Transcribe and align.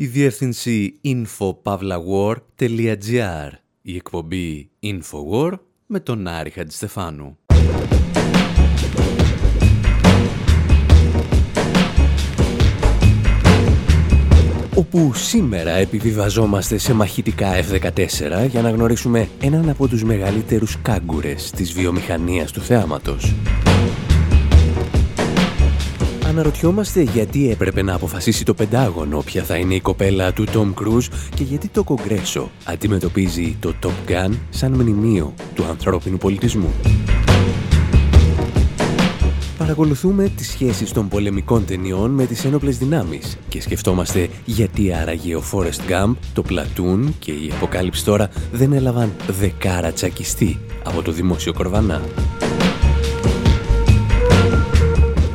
η 0.00 0.06
διεύθυνση 0.06 1.00
infopavlawar.gr, 1.04 3.50
η 3.82 3.96
εκπομπή 3.96 4.70
Infowar 4.82 5.52
με 5.86 6.00
τον 6.00 6.26
Άρη 6.26 6.50
Χατζηστεφάνου. 6.50 7.38
όπου 14.74 15.12
σήμερα 15.14 15.70
επιβιβαζόμαστε 15.70 16.78
σε 16.78 16.92
μαχητικά 16.92 17.52
F-14 17.54 18.48
για 18.48 18.62
να 18.62 18.70
γνωρίσουμε 18.70 19.28
έναν 19.42 19.68
από 19.68 19.88
τους 19.88 20.04
μεγαλύτερους 20.04 20.76
κάγκουρες 20.82 21.50
της 21.50 21.72
βιομηχανίας 21.72 22.52
του 22.52 22.60
θεάματος. 22.60 23.34
Αναρωτιόμαστε 26.38 27.02
γιατί 27.02 27.50
έπρεπε 27.50 27.82
να 27.82 27.94
αποφασίσει 27.94 28.44
το 28.44 28.54
Πεντάγωνο 28.54 29.22
ποια 29.24 29.42
θα 29.42 29.56
είναι 29.56 29.74
η 29.74 29.80
κοπέλα 29.80 30.32
του 30.32 30.44
Τόμ 30.44 30.74
Κρούζ 30.74 31.06
και 31.34 31.42
γιατί 31.42 31.68
το 31.68 31.84
Κογκρέσο 31.84 32.50
αντιμετωπίζει 32.64 33.56
το 33.60 33.74
Top 33.82 34.10
Gun 34.10 34.30
σαν 34.50 34.72
μνημείο 34.72 35.34
του 35.54 35.64
ανθρώπινου 35.64 36.16
πολιτισμού. 36.16 36.72
Παρακολουθούμε 39.58 40.28
τις 40.36 40.50
σχέσεις 40.50 40.92
των 40.92 41.08
πολεμικών 41.08 41.66
ταινιών 41.66 42.10
με 42.10 42.26
τις 42.26 42.44
ένοπλες 42.44 42.78
δυνάμεις 42.78 43.38
και 43.48 43.60
σκεφτόμαστε 43.60 44.28
γιατί 44.44 44.92
άραγε 44.94 45.36
ο 45.36 45.42
Forrest 45.52 45.90
Gump, 45.90 46.14
το 46.32 46.44
Platoon 46.48 47.08
και 47.18 47.30
η 47.30 47.52
Αποκάλυψη 47.56 48.04
τώρα 48.04 48.30
δεν 48.52 48.72
έλαβαν 48.72 49.12
δεκάρα 49.40 49.92
τσακιστή 49.92 50.58
από 50.84 51.02
το 51.02 51.12
δημόσιο 51.12 51.52
κορβανά. 51.52 52.00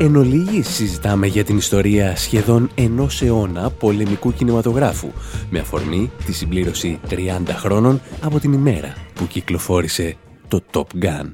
Εν 0.03 0.15
ολίγης 0.15 0.67
συζητάμε 0.67 1.27
για 1.27 1.43
την 1.43 1.57
ιστορία 1.57 2.15
σχεδόν 2.15 2.69
ενός 2.75 3.21
αιώνα 3.21 3.69
πολεμικού 3.69 4.33
κινηματογράφου 4.33 5.11
με 5.49 5.59
αφορμή 5.59 6.11
τη 6.25 6.33
συμπλήρωση 6.33 6.99
30 7.09 7.15
χρόνων 7.49 8.01
από 8.21 8.39
την 8.39 8.53
ημέρα 8.53 8.93
που 9.13 9.27
κυκλοφόρησε 9.27 10.15
το 10.47 10.61
Top 10.71 11.03
Gun. 11.03 11.33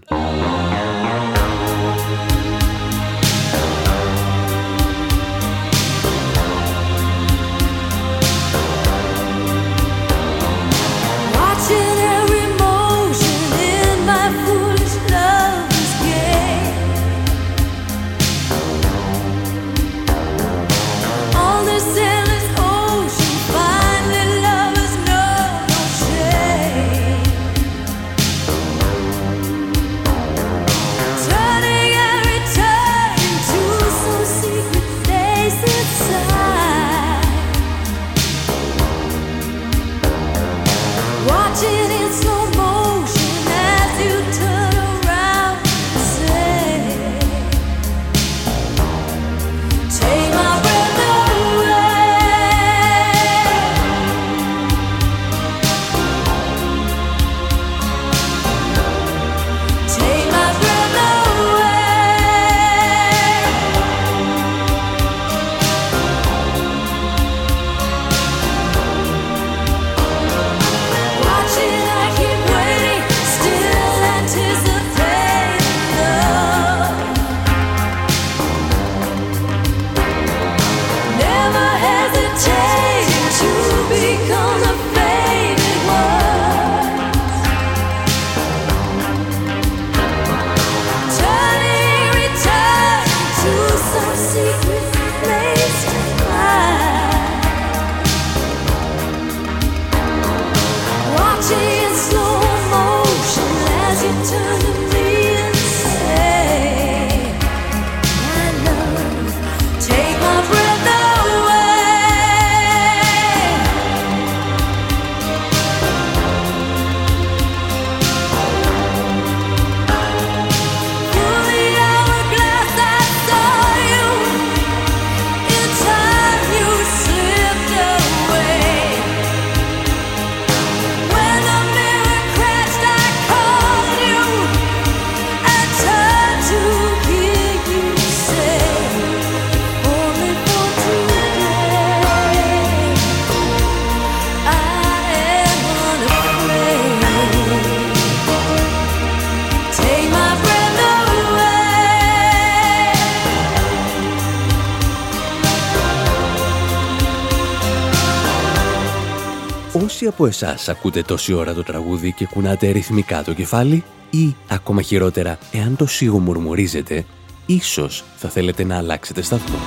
Από 160.10 160.26
εσάς 160.26 160.70
ακούτε 160.70 161.02
τόση 161.02 161.34
ώρα 161.34 161.54
το 161.54 161.64
τραγούδι 161.64 162.12
και 162.12 162.26
κουνάτε 162.26 162.70
ρυθμικά 162.70 163.24
το 163.24 163.34
κεφάλι; 163.34 163.84
Ή 164.10 164.36
ακόμα 164.48 164.82
χειρότερα, 164.82 165.38
εάν 165.52 165.76
το 165.76 165.86
σίγο 165.86 166.20
μουρμουρίζετε, 166.20 167.06
ίσως 167.46 168.04
θα 168.18 168.30
θέλετε 168.30 168.64
να 168.64 168.78
αλλάξετε 168.78 169.22
σταθμό. 169.22 169.58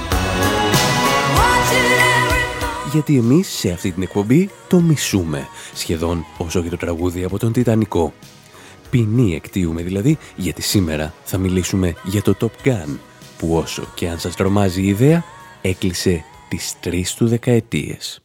Γιατί 2.92 3.16
εμείς 3.16 3.48
σε 3.48 3.70
αυτή 3.70 3.92
την 3.92 4.02
εκπομπή 4.02 4.50
το 4.68 4.80
μισούμε, 4.80 5.48
σχεδόν 5.74 6.24
όσο 6.38 6.62
και 6.62 6.68
το 6.68 6.76
τραγούδι 6.76 7.24
από 7.24 7.38
τον 7.38 7.52
Τιτανικό. 7.52 8.12
Ποινή 8.90 9.34
εκτίουμε 9.34 9.82
δηλαδή, 9.82 10.18
γιατί 10.36 10.62
σήμερα 10.62 11.14
θα 11.24 11.38
μιλήσουμε 11.38 11.94
για 12.02 12.22
το 12.22 12.36
Top 12.40 12.68
Gun, 12.68 12.98
που 13.38 13.56
όσο 13.56 13.82
και 13.94 14.08
αν 14.08 14.18
σας 14.18 14.36
τρομάζει 14.36 14.82
η 14.82 14.86
ιδέα, 14.86 15.24
έκλεισε 15.62 16.24
τις 16.48 16.74
τρεις 16.80 17.14
του 17.14 17.28
δεκαετίες. 17.28 18.21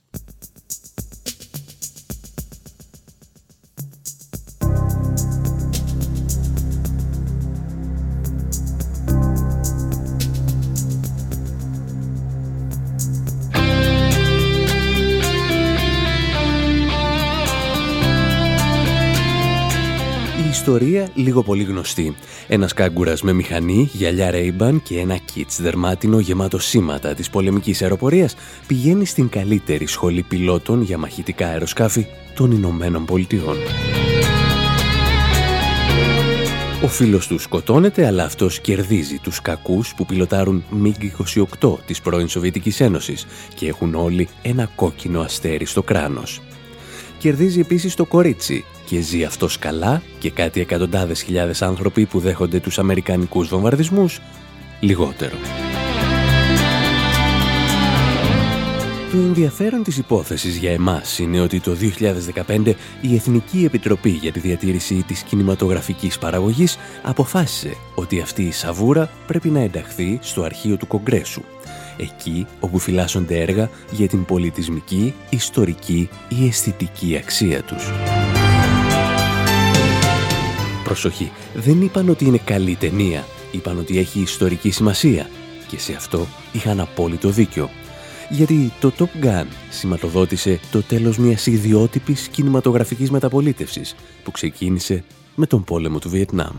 Ιστορία 20.68 21.10
λίγο 21.14 21.44
πολύ 21.44 21.64
γνωστή. 21.64 22.16
Ένας 22.48 22.74
κάγκουρας 22.74 23.22
με 23.22 23.34
μηχανή, 23.34 23.90
γυαλιά 23.94 24.32
Ray-Ban 24.34 24.76
και 24.84 25.00
ένα 25.00 25.18
κίτς 25.18 25.62
δερμάτινο 25.62 26.20
γεμάτο 26.20 26.60
σήματα 26.60 27.14
της 27.14 27.30
πολεμικής 27.30 27.82
αεροπορίας 27.82 28.36
πηγαίνει 28.68 29.06
στην 29.06 29.30
καλύτερη 29.30 29.86
σχολή 29.86 30.24
πιλότων 30.24 30.82
για 30.82 30.98
μαχητικά 30.98 31.48
αεροσκάφη 31.48 32.06
των 32.36 32.52
Ηνωμένων 32.52 33.06
Πολιτειών. 33.06 33.56
Ο 36.84 36.88
φίλος 36.88 37.28
του 37.28 37.40
σκοτώνεται, 37.40 38.06
αλλά 38.06 38.24
αυτός 38.24 38.60
κερδίζει 38.60 39.18
τους 39.18 39.42
κακούς 39.42 39.94
που 39.96 40.06
πιλωτάρουν 40.06 40.64
MiG-28 40.84 41.78
της 41.86 42.02
πρώην 42.02 42.28
Σοβιετικής 42.28 42.80
Ένωσης 42.80 43.26
και 43.56 43.68
έχουν 43.68 43.96
όλοι 43.96 44.28
ένα 44.42 44.70
κόκκινο 44.76 45.22
αστέρι 45.22 45.66
στο 45.66 45.84
κράνος. 45.84 46.42
Κερδίζει 47.18 47.60
επίσης 47.60 47.96
το 47.96 48.06
κορίτσι. 48.06 48.66
Και 48.86 49.02
ζει 49.02 49.24
αυτός 49.24 49.60
καλά 49.60 50.02
και 50.20 50.32
κάτι 50.32 50.60
εκατοντάδες 50.60 51.22
χιλιάδες 51.22 51.62
άνθρωποι 51.62 52.06
που 52.06 52.20
δέχονται 52.20 52.60
τους 52.60 52.80
αμερικανικούς 52.80 53.48
βομβαρδισμούς. 53.48 54.20
Λιγότερο. 54.80 55.36
Το 59.12 59.18
ενδιαφέρον 59.18 59.84
της 59.84 59.98
υπόθεσης 59.98 60.58
για 60.58 60.72
εμάς 60.72 61.20
είναι 61.20 61.42
ότι 61.42 61.60
το 61.60 61.74
2015 61.74 62.74
η 63.02 63.16
Εθνική 63.16 63.64
Επιτροπή 63.66 64.10
για 64.10 64.32
τη 64.32 64.40
Διατήρηση 64.40 65.04
της 65.08 65.22
Κινηματογραφικής 65.22 66.18
Παραγωγής 66.18 66.78
αποφάσισε 67.04 67.78
ότι 67.96 68.20
αυτή 68.20 68.44
η 68.44 68.52
σαβούρα 68.52 69.10
πρέπει 69.28 69.50
να 69.50 69.60
ενταχθεί 69.60 70.20
στο 70.22 70.44
αρχείο 70.44 70.78
του 70.78 70.88
Κογκρέσου, 70.88 71.42
εκεί 71.98 72.48
όπου 72.60 72.80
φυλάσσονται 72.80 73.42
έργα 73.42 73.70
για 73.92 74.08
την 74.08 74.26
πολιτισμική, 74.26 75.14
ιστορική 75.30 76.10
ή 76.30 76.48
αισθητική 76.48 77.18
αξία 77.18 77.64
τους. 77.64 77.92
Προσοχή, 80.84 81.32
δεν 81.54 81.82
είπαν 81.82 82.10
ότι 82.10 82.26
είναι 82.26 82.42
καλή 82.46 82.76
ταινία, 82.76 83.26
είπαν 83.52 83.78
ότι 83.78 83.98
έχει 83.98 84.20
ιστορική 84.20 84.72
σημασία 84.72 85.30
και 85.68 85.80
σε 85.80 85.94
αυτό 85.94 86.28
είχαν 86.52 86.80
απόλυτο 86.80 87.30
δίκιο 87.30 87.70
γιατί 88.30 88.72
το 88.80 88.92
Top 88.98 89.26
Gun 89.26 89.46
σηματοδότησε 89.70 90.60
το 90.72 90.82
τέλος 90.84 91.18
μιας 91.18 91.46
ιδιότυπης 91.46 92.28
κινηματογραφικής 92.28 93.12
μεταπολίτευσης 93.12 93.96
που 94.24 94.32
ξεκίνησε 94.32 95.04
με 95.36 95.46
τον 95.46 95.64
πόλεμο 95.64 96.00
του 96.00 96.10
Βιετνάμ. 96.10 96.56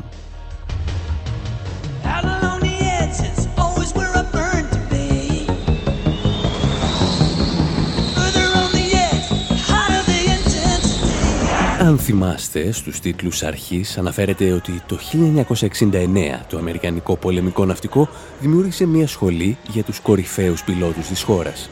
Αν 11.88 11.98
θυμάστε, 11.98 12.72
στους 12.72 13.00
τίτλους 13.00 13.42
αρχής 13.42 13.98
αναφέρεται 13.98 14.52
ότι 14.52 14.82
το 14.86 14.98
1969 14.98 16.44
το 16.48 16.58
Αμερικανικό 16.58 17.16
πολεμικό 17.16 17.64
ναυτικό 17.64 18.08
δημιούργησε 18.40 18.86
μια 18.86 19.06
σχολή 19.06 19.58
για 19.68 19.82
τους 19.82 20.00
κορυφαίους 20.00 20.64
πιλότους 20.64 21.06
της 21.06 21.22
χώρας. 21.22 21.70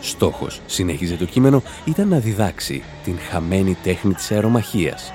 Στόχος, 0.00 0.60
συνέχιζε 0.66 1.16
το 1.16 1.24
κείμενο, 1.24 1.62
ήταν 1.84 2.08
να 2.08 2.18
διδάξει 2.18 2.82
την 3.04 3.18
χαμένη 3.30 3.76
τέχνη 3.82 4.14
της 4.14 4.30
αερομαχίας. 4.30 5.12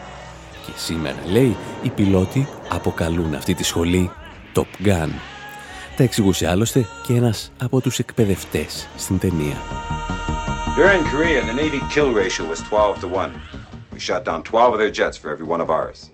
Και 0.65 0.71
σήμερα, 0.75 1.17
λέει, 1.31 1.55
οι 1.83 1.89
πιλότοι 1.89 2.47
αποκαλούν 2.69 3.35
αυτή 3.35 3.53
τη 3.53 3.63
σχολή 3.63 4.11
Top 4.53 4.87
Gun. 4.87 5.09
Τα 5.97 6.03
εξηγούσε 6.03 6.49
άλλωστε 6.49 6.85
και 7.07 7.13
ένας 7.13 7.51
από 7.57 7.81
τους 7.81 7.99
εκπαιδευτές 7.99 8.87
στην 8.97 9.19
ταινία. 9.19 9.57
During 10.77 11.05
Korea, 11.05 11.41
the 11.49 11.53
Navy 11.53 11.79
kill 11.93 12.11
ratio 12.11 12.43
was 12.49 12.59
12 12.59 12.99
to 12.99 13.07
1. 13.07 13.31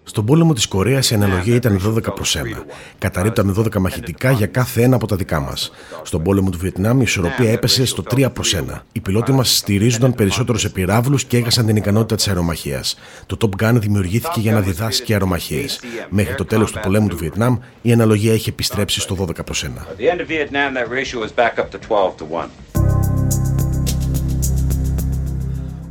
Στον 0.03 0.25
πόλεμο 0.25 0.53
της 0.53 0.67
Κορέας 0.67 1.11
η 1.11 1.13
αναλογία 1.13 1.55
ήταν 1.55 1.81
12 1.85 2.13
προς 2.15 2.35
1. 2.35 2.65
Καταρρύπταμε 2.97 3.53
12 3.57 3.77
μαχητικά 3.79 4.31
για 4.31 4.47
κάθε 4.47 4.81
ένα 4.81 4.95
από 4.95 5.07
τα 5.07 5.15
δικά 5.15 5.39
μας. 5.39 5.71
Στον 6.03 6.23
πόλεμο 6.23 6.49
του 6.49 6.57
Βιετνάμ 6.57 6.99
η 6.99 7.03
ισορροπία 7.05 7.51
έπεσε 7.51 7.85
στο 7.85 8.03
3 8.15 8.29
προς 8.33 8.55
1. 8.55 8.85
Οι 8.91 8.99
πιλότοι 8.99 9.31
μας 9.31 9.55
στηρίζονταν 9.55 10.15
περισσότερο 10.15 10.57
σε 10.57 10.69
πυράβλους 10.69 11.25
και 11.25 11.37
έχασαν 11.37 11.65
την 11.65 11.75
ικανότητα 11.75 12.15
της 12.15 12.27
αερομαχίας. 12.27 12.97
Το 13.25 13.37
Top 13.41 13.63
Gun 13.63 13.75
δημιουργήθηκε 13.79 14.39
για 14.39 14.53
να 14.53 14.61
διδάσκει 14.61 15.13
αερομαχίες. 15.13 15.79
Μέχρι 16.09 16.35
το 16.35 16.45
τέλος 16.45 16.71
του 16.71 16.79
πολέμου 16.79 17.07
του 17.07 17.17
Βιετνάμ 17.17 17.57
η 17.81 17.91
αναλογία 17.91 18.33
είχε 18.33 18.49
επιστρέψει 18.49 18.99
στο 18.99 19.15
12 19.15 19.43
προς 19.45 19.63
1. 19.63 19.85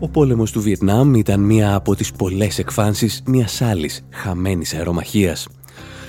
Ο 0.02 0.08
πόλεμος 0.08 0.52
του 0.52 0.60
Βιετνάμ 0.60 1.14
ήταν 1.14 1.40
μία 1.40 1.74
από 1.74 1.94
τις 1.94 2.12
πολλές 2.12 2.58
εκφάνσεις 2.58 3.22
μιας 3.26 3.62
άλλης 3.62 4.04
χαμένης 4.10 4.74
αερομαχίας. 4.74 5.48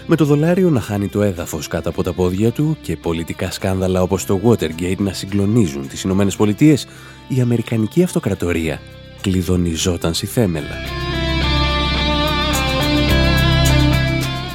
Με 0.07 0.15
το 0.15 0.25
δολάριο 0.25 0.69
να 0.69 0.81
χάνει 0.81 1.07
το 1.07 1.21
έδαφος 1.21 1.67
κάτω 1.67 1.89
από 1.89 2.03
τα 2.03 2.13
πόδια 2.13 2.51
του 2.51 2.77
και 2.81 2.97
πολιτικά 2.97 3.51
σκάνδαλα 3.51 4.01
όπως 4.01 4.25
το 4.25 4.39
Watergate 4.43 4.97
να 4.97 5.13
συγκλονίζουν 5.13 5.87
τις 5.87 6.03
Ηνωμένες 6.03 6.35
Πολιτείες, 6.35 6.87
η 7.27 7.41
Αμερικανική 7.41 8.03
Αυτοκρατορία 8.03 8.79
κλειδονιζόταν 9.21 10.13
στη 10.13 10.25
θέμελα. 10.25 10.75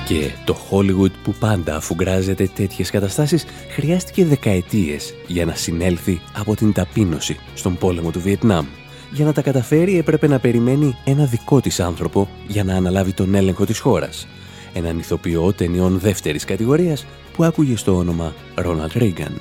Και 0.06 0.30
το 0.44 0.56
Hollywood 0.70 1.12
που 1.22 1.34
πάντα 1.38 1.76
αφουγκράζεται 1.76 2.50
τέτοιες 2.54 2.90
καταστάσεις 2.90 3.44
χρειάστηκε 3.70 4.24
δεκαετίες 4.24 5.14
για 5.26 5.44
να 5.44 5.54
συνέλθει 5.54 6.20
από 6.36 6.54
την 6.54 6.72
ταπείνωση 6.72 7.36
στον 7.54 7.76
πόλεμο 7.76 8.10
του 8.10 8.20
Βιετνάμ. 8.20 8.66
Για 9.12 9.24
να 9.24 9.32
τα 9.32 9.42
καταφέρει 9.42 9.98
έπρεπε 9.98 10.26
να 10.26 10.38
περιμένει 10.38 10.96
ένα 11.04 11.24
δικό 11.24 11.60
της 11.60 11.80
άνθρωπο 11.80 12.28
για 12.48 12.64
να 12.64 12.74
αναλάβει 12.74 13.12
τον 13.12 13.34
έλεγχο 13.34 13.64
της 13.64 13.78
χώρας. 13.78 14.26
Έναν 14.74 14.98
ηθοποιό 14.98 15.52
ταινιών 15.52 15.98
δεύτερης 15.98 16.44
κατηγορίας 16.44 17.06
που 17.32 17.44
άκουγε 17.44 17.76
στο 17.76 17.96
όνομα 17.96 18.34
Ρόναλτ 18.54 18.92
Ρίγκαν. 18.92 19.40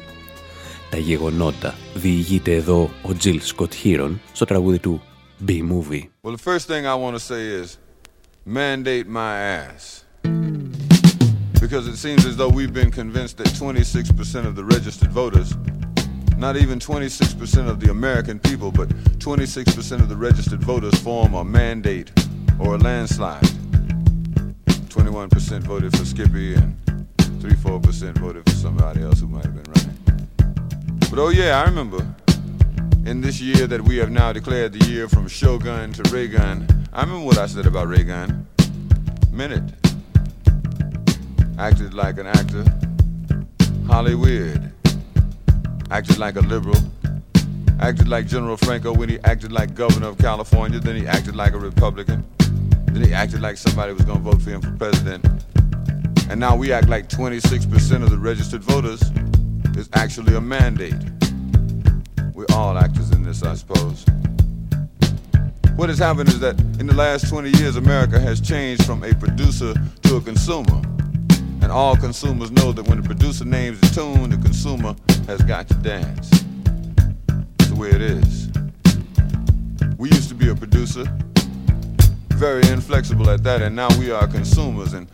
Τα 0.89 0.97
γεγονότα 0.97 1.75
διηγείται 1.93 2.53
εδώ 2.55 2.89
ο 3.01 3.13
Τζιλ 3.13 3.41
Σκοτ 3.41 3.73
Χίρον 3.73 4.21
στο 4.31 4.45
τραγούδι 4.45 4.79
του 4.79 5.01
B-Movie. 5.47 6.03
Well, 6.23 6.35
the 6.35 6.45
first 6.51 6.67
thing 6.67 6.85
I 6.85 6.95
want 6.95 7.15
to 7.15 7.23
say 7.31 7.41
is 7.61 7.77
mandate 8.45 9.07
my 9.07 9.33
ass. 9.61 10.05
Because 11.59 11.87
it 11.87 11.97
seems 11.97 12.25
as 12.25 12.35
though 12.39 12.53
we've 12.59 12.75
been 12.81 12.91
convinced 12.91 13.35
that 13.37 13.47
26% 13.47 14.45
of 14.49 14.55
the 14.55 14.63
registered 14.75 15.11
voters 15.11 15.49
Not 16.37 16.57
even 16.57 16.79
26% 16.79 17.69
of 17.69 17.79
the 17.79 17.89
American 17.91 18.39
people, 18.39 18.71
but 18.71 18.89
26% 19.19 20.01
of 20.01 20.09
the 20.09 20.15
registered 20.15 20.61
voters 20.61 20.93
form 20.99 21.33
a 21.33 21.43
mandate 21.43 22.11
or 22.59 22.75
a 22.75 22.77
landslide. 22.77 23.41
21% 24.65 25.63
voted 25.63 25.95
for 25.97 26.05
Skippy 26.05 26.55
and 26.55 26.77
3-4% 27.17 28.17
voted 28.17 28.43
for 28.49 28.55
somebody 28.55 29.01
else 29.01 29.19
who 29.21 29.27
might 29.27 29.45
have 29.45 29.55
been 29.55 29.73
running. 29.73 30.29
But 31.09 31.19
oh 31.19 31.29
yeah, 31.29 31.61
I 31.61 31.65
remember 31.65 32.05
in 33.05 33.21
this 33.21 33.39
year 33.39 33.67
that 33.67 33.81
we 33.81 33.97
have 33.97 34.11
now 34.11 34.33
declared 34.33 34.73
the 34.73 34.85
year 34.85 35.07
from 35.07 35.27
Shogun 35.27 35.93
to 35.93 36.03
Reagan, 36.11 36.67
I 36.91 37.01
remember 37.01 37.25
what 37.25 37.37
I 37.37 37.45
said 37.45 37.65
about 37.65 37.87
Reagan. 37.87 38.45
Minute. 39.31 39.63
Acted 41.57 41.93
like 41.93 42.17
an 42.17 42.27
actor. 42.27 42.65
Hollywood 43.87 44.74
acted 45.91 46.17
like 46.17 46.35
a 46.35 46.41
liberal, 46.41 46.77
acted 47.79 48.07
like 48.07 48.27
General 48.27 48.57
Franco 48.57 48.93
when 48.93 49.09
he 49.09 49.19
acted 49.23 49.51
like 49.51 49.75
governor 49.75 50.07
of 50.07 50.17
California, 50.17 50.79
then 50.79 50.95
he 50.95 51.07
acted 51.07 51.35
like 51.35 51.53
a 51.53 51.59
Republican, 51.59 52.25
then 52.87 53.03
he 53.03 53.13
acted 53.13 53.41
like 53.41 53.57
somebody 53.57 53.93
was 53.93 54.03
going 54.03 54.17
to 54.17 54.23
vote 54.23 54.41
for 54.41 54.49
him 54.49 54.61
for 54.61 54.71
president. 54.71 55.25
And 56.29 56.39
now 56.39 56.55
we 56.55 56.71
act 56.71 56.89
like 56.89 57.07
26% 57.07 58.03
of 58.03 58.09
the 58.09 58.17
registered 58.17 58.63
voters 58.63 59.01
is 59.77 59.89
actually 59.93 60.35
a 60.35 60.41
mandate. 60.41 60.95
We're 62.33 62.47
all 62.53 62.77
actors 62.77 63.11
in 63.11 63.23
this, 63.23 63.43
I 63.43 63.53
suppose. 63.55 64.05
What 65.75 65.89
has 65.89 65.99
happened 65.99 66.29
is 66.29 66.39
that 66.39 66.59
in 66.79 66.87
the 66.87 66.95
last 66.95 67.29
20 67.29 67.49
years, 67.57 67.75
America 67.75 68.19
has 68.19 68.39
changed 68.39 68.85
from 68.85 69.03
a 69.03 69.13
producer 69.13 69.73
to 70.03 70.15
a 70.15 70.21
consumer. 70.21 70.81
And 71.65 71.71
all 71.71 71.97
consumers 71.97 72.51
know 72.51 72.71
that 72.73 72.87
when 72.87 73.01
the 73.01 73.03
producer 73.03 73.43
names 73.43 73.81
the 73.81 73.87
tune, 73.87 74.29
the 74.29 74.37
consumer 74.37 74.95
has 75.25 75.41
got 75.41 75.67
to 75.69 75.73
dance. 75.73 76.29
That's 77.57 77.71
the 77.71 77.75
way 77.75 77.89
it 77.89 78.03
is. 78.03 78.49
We 79.97 80.09
used 80.09 80.29
to 80.29 80.35
be 80.35 80.49
a 80.49 80.53
producer, 80.53 81.05
very 82.35 82.61
inflexible 82.67 83.31
at 83.31 83.41
that, 83.45 83.63
and 83.63 83.75
now 83.75 83.87
we 83.97 84.11
are 84.11 84.27
consumers 84.27 84.93
and 84.93 85.07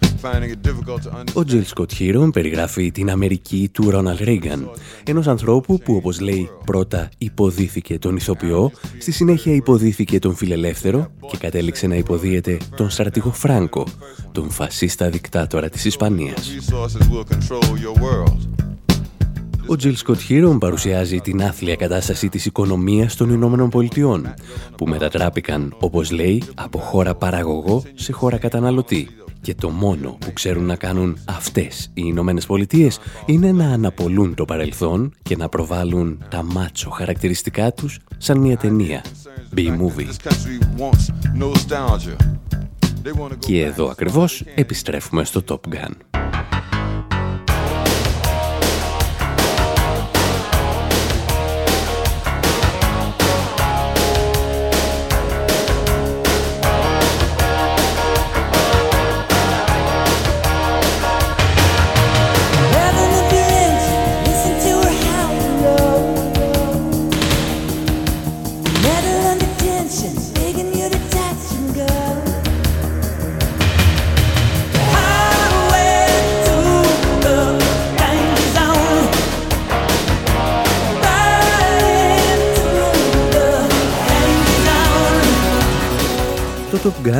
Ο 1.34 1.44
Τζιλ 1.44 1.66
Σκοτ 1.66 1.92
Χίρον 1.92 2.32
περιγράφει 2.32 2.92
την 2.92 3.10
Αμερική 3.10 3.70
του 3.74 3.90
Ρόναλ 3.90 4.18
Ρίγκαν, 4.20 4.70
ενός 5.04 5.28
ανθρώπου 5.28 5.78
που 5.78 5.96
όπως 5.96 6.20
λέει 6.20 6.50
πρώτα 6.66 7.10
υποδίθηκε 7.18 8.00
τον 8.00 8.16
ηθοποιό, 8.16 8.72
στη 9.00 9.12
συνέχεια 9.12 9.54
υποδίθηκε 9.54 10.20
τον 10.20 10.36
φιλελεύθερο 10.36 11.12
και 11.32 11.38
κατέληξε 11.38 11.88
να 11.88 11.96
υποδίεται 11.96 12.58
τον 12.75 12.90
στρατηγό 12.90 13.32
Φράνκο, 13.32 13.88
τον 14.32 14.50
φασίστα 14.50 15.10
δικτάτορα 15.10 15.70
της 15.70 15.86
Ισπανίας. 15.86 16.51
Ο 19.66 19.75
Τζιλ 19.75 19.96
Σκοτ 19.96 20.20
Χίρον 20.20 20.58
παρουσιάζει 20.58 21.20
την 21.20 21.44
άθλια 21.44 21.75
κατάσταση 21.75 22.30
της 22.30 22.46
οικονομίας 22.46 23.16
των 23.16 23.30
Ηνωμένων 23.30 23.70
Πολιτειών, 23.70 24.34
που 24.78 24.88
μετατράπηκαν, 24.88 25.75
όπως 25.80 26.12
λέει, 26.12 26.44
από 26.56 26.80
χώρα 26.80 27.16
παραγωγό 27.16 27.84
σε 27.94 28.12
χώρα 28.12 28.38
καταναλωτή 28.38 29.08
και 29.41 29.55
το 29.55 29.69
μόνο 29.69 30.17
που 30.19 30.33
ξέρουν 30.33 30.65
να 30.65 30.75
κάνουν 30.75 31.17
αυτές 31.25 31.86
οι 31.93 32.01
Ηνωμένες 32.05 32.45
Πολιτείες 32.45 33.00
είναι 33.25 33.51
να 33.51 33.65
αναπολούν 33.69 34.33
το 34.36 34.45
παρελθόν 34.45 35.13
και 35.21 35.36
να 35.36 35.50
προβάλλουν 35.50 36.24
τα 36.29 36.43
μάτσο 36.43 36.89
χαρακτηριστικά 36.89 37.74
τους 37.74 38.00
σαν 38.17 38.38
μια 38.38 38.57
ταινία. 38.57 39.03
B-movie. 39.55 40.07
Και 43.39 43.63
εδώ 43.63 43.89
ακριβώς 43.89 44.43
επιστρέφουμε 44.55 45.24
στο 45.24 45.43
Top 45.48 45.75
Gun. 45.75 46.21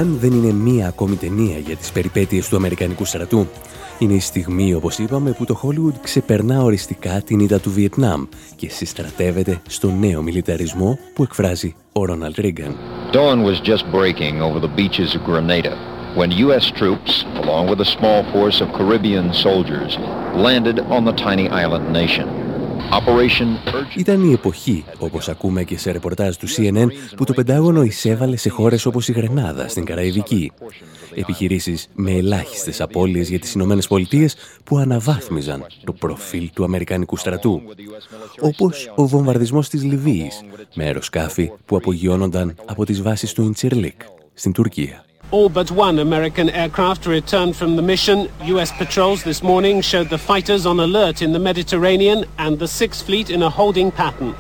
Top 0.01 0.08
Gun 0.08 0.17
δεν 0.20 0.31
είναι 0.31 0.53
μία 0.53 0.88
ακόμη 0.88 1.15
ταινία 1.15 1.58
για 1.58 1.75
τις 1.75 1.91
περιπέτειες 1.91 2.50
του 2.50 2.55
Αμερικανικού 2.55 3.05
στρατού. 3.05 3.48
Είναι 4.00 4.13
η 4.13 4.20
στιγμή, 4.20 4.74
όπως 4.74 4.98
είπαμε, 4.98 5.31
που 5.31 5.46
το 5.46 5.60
Hollywood 5.63 6.00
ξεπερνά 6.01 6.63
οριστικά 6.63 7.22
την 7.22 7.39
ήττα 7.39 7.60
του 7.60 7.72
Βιετνάμ 7.72 8.25
και 8.55 8.70
συστρατεύεται 8.70 9.62
στο 9.67 9.91
νέο 9.91 10.22
μιλιταρισμό 10.22 10.98
που 11.13 11.24
εκφράζει 11.24 11.75
ο 11.91 12.05
Ρόναλτ 12.05 12.38
Ρίγκαν. 12.38 12.75
Dawn 13.12 13.43
was 13.43 13.60
just 13.72 13.84
breaking 13.91 14.41
over 14.41 14.60
the 14.60 14.74
beaches 14.79 15.15
of 15.15 15.22
Grenada 15.29 15.74
when 16.15 16.31
U.S. 16.46 16.65
troops, 16.79 17.25
along 17.43 17.63
with 17.70 17.79
a 17.81 17.89
small 17.98 18.20
force 18.34 18.58
of 18.63 18.67
Caribbean 18.77 19.27
soldiers, 19.46 19.91
landed 20.48 20.77
on 20.96 21.01
the 21.05 21.15
tiny 21.25 21.48
island 21.63 21.86
nation. 22.01 22.50
Ήταν 23.97 24.29
η 24.29 24.31
εποχή, 24.31 24.83
όπως 25.00 25.29
ακούμε 25.29 25.63
και 25.63 25.77
σε 25.77 25.91
ρεπορτάζ 25.91 26.35
του 26.35 26.47
CNN, 26.50 26.88
που 27.15 27.23
το 27.23 27.33
Πεντάγωνο 27.33 27.83
εισέβαλε 27.83 28.35
σε 28.35 28.50
χώρες 28.50 28.85
όπως 28.85 29.07
η 29.07 29.11
Γρενάδα, 29.11 29.67
στην 29.67 29.85
Καραϊβική. 29.85 30.51
Επιχειρήσεις 31.15 31.88
με 31.93 32.11
ελάχιστες 32.11 32.81
απώλειες 32.81 33.29
για 33.29 33.39
τις 33.39 33.53
Ηνωμένες 33.53 33.88
Πολιτείες 33.88 34.35
που 34.63 34.77
αναβάθμιζαν 34.77 35.65
το 35.83 35.93
προφίλ 35.93 36.50
του 36.53 36.63
Αμερικανικού 36.63 37.17
στρατού. 37.17 37.61
Όπως 38.39 38.91
ο 38.95 39.07
βομβαρδισμός 39.07 39.69
της 39.69 39.83
Λιβύης, 39.83 40.41
με 40.73 40.83
αεροσκάφη 40.83 41.51
που 41.65 41.75
απογειώνονταν 41.75 42.55
από 42.65 42.85
τις 42.85 43.01
βάσεις 43.01 43.33
του 43.33 43.41
Ιντσερλίκ, 43.41 44.01
στην 44.33 44.51
Τουρκία. 44.51 45.05
All 45.31 45.47
but 45.47 45.71
one 45.71 46.00
American 46.00 46.50
aircraft 46.50 47.05
returned 47.05 47.55
from 47.55 47.77
the 47.77 47.81
mission. 47.81 48.29
U.S. 48.53 48.71
patrols 48.73 49.23
this 49.23 49.41
morning 49.41 49.79
showed 49.79 50.09
the 50.09 50.17
fighters 50.17 50.65
on 50.65 50.77
alert 50.81 51.21
in 51.21 51.31
the 51.31 51.39
Mediterranean 51.39 52.25
and 52.38 52.59
the 52.59 52.67
Sixth 52.67 53.05
Fleet 53.05 53.29
in 53.29 53.41
a 53.41 53.50
holding 53.50 53.91
pattern. 53.91 54.35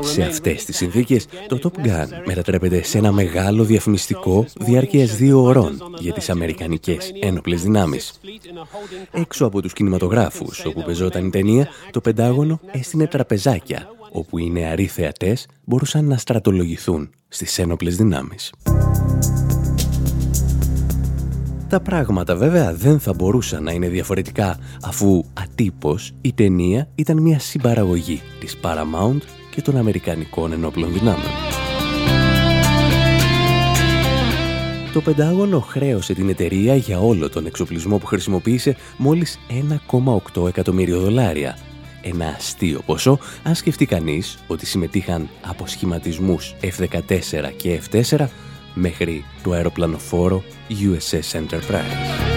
Σε 0.00 0.22
αυτές 0.22 0.64
τις 0.64 0.76
συνθήκες, 0.76 1.26
το 1.48 1.58
Top 1.62 1.86
Gun 1.86 2.06
μετατρέπεται 2.24 2.82
σε 2.82 2.98
ένα 2.98 3.12
μεγάλο 3.12 3.64
διαφημιστικό 3.64 4.46
διάρκειας 4.54 5.16
δύο 5.16 5.42
ωρών 5.42 5.82
για 5.98 6.12
τις 6.12 6.30
Αμερικανικές 6.30 7.12
ένοπλες 7.20 7.62
δυνάμεις. 7.62 8.20
Έξω 9.10 9.46
από 9.46 9.62
τους 9.62 9.72
κινηματογράφους 9.72 10.64
όπου 10.64 10.82
πεζόταν 10.82 11.26
η 11.26 11.30
ταινία, 11.30 11.68
το 11.90 12.00
Πεντάγωνο 12.00 12.60
έστεινε 12.70 13.06
τραπεζάκια, 13.06 13.88
όπου 14.16 14.38
οι 14.38 14.50
νεαροί 14.50 14.86
θεατές 14.86 15.46
μπορούσαν 15.64 16.04
να 16.04 16.16
στρατολογηθούν 16.16 17.10
στις 17.28 17.58
ένοπλες 17.58 17.96
δυνάμεις. 17.96 18.52
Τα 21.68 21.80
πράγματα 21.80 22.36
βέβαια 22.36 22.74
δεν 22.74 23.00
θα 23.00 23.12
μπορούσαν 23.12 23.62
να 23.62 23.72
είναι 23.72 23.88
διαφορετικά 23.88 24.58
αφού 24.82 25.24
ατύπως 25.32 26.12
η 26.20 26.32
ταινία 26.32 26.88
ήταν 26.94 27.22
μια 27.22 27.38
συμπαραγωγή 27.38 28.20
της 28.40 28.58
Paramount 28.62 29.20
και 29.50 29.62
των 29.62 29.76
Αμερικανικών 29.76 30.52
ενόπλων 30.52 30.92
δυνάμεων. 30.92 31.32
Το 34.92 35.00
Πεντάγωνο 35.02 35.60
χρέωσε 35.60 36.14
την 36.14 36.28
εταιρεία 36.28 36.76
για 36.76 36.98
όλο 37.00 37.28
τον 37.28 37.46
εξοπλισμό 37.46 37.98
που 37.98 38.06
χρησιμοποίησε 38.06 38.76
μόλις 38.96 39.38
1,8 40.34 40.48
εκατομμύριο 40.48 41.00
δολάρια. 41.00 41.58
Ένα 42.08 42.34
αστείο 42.36 42.80
ποσό 42.86 43.18
αν 43.42 43.54
σκεφτεί 43.54 43.86
κανείς 43.86 44.38
ότι 44.46 44.66
συμμετείχαν 44.66 45.28
από 45.46 45.66
σχηματισμούς 45.66 46.54
F-14 46.62 47.50
και 47.56 47.80
F-4 47.90 48.26
μέχρι 48.74 49.24
το 49.42 49.52
αεροπλανοφόρο 49.52 50.42
USS 50.68 51.38
Enterprise. 51.38 52.36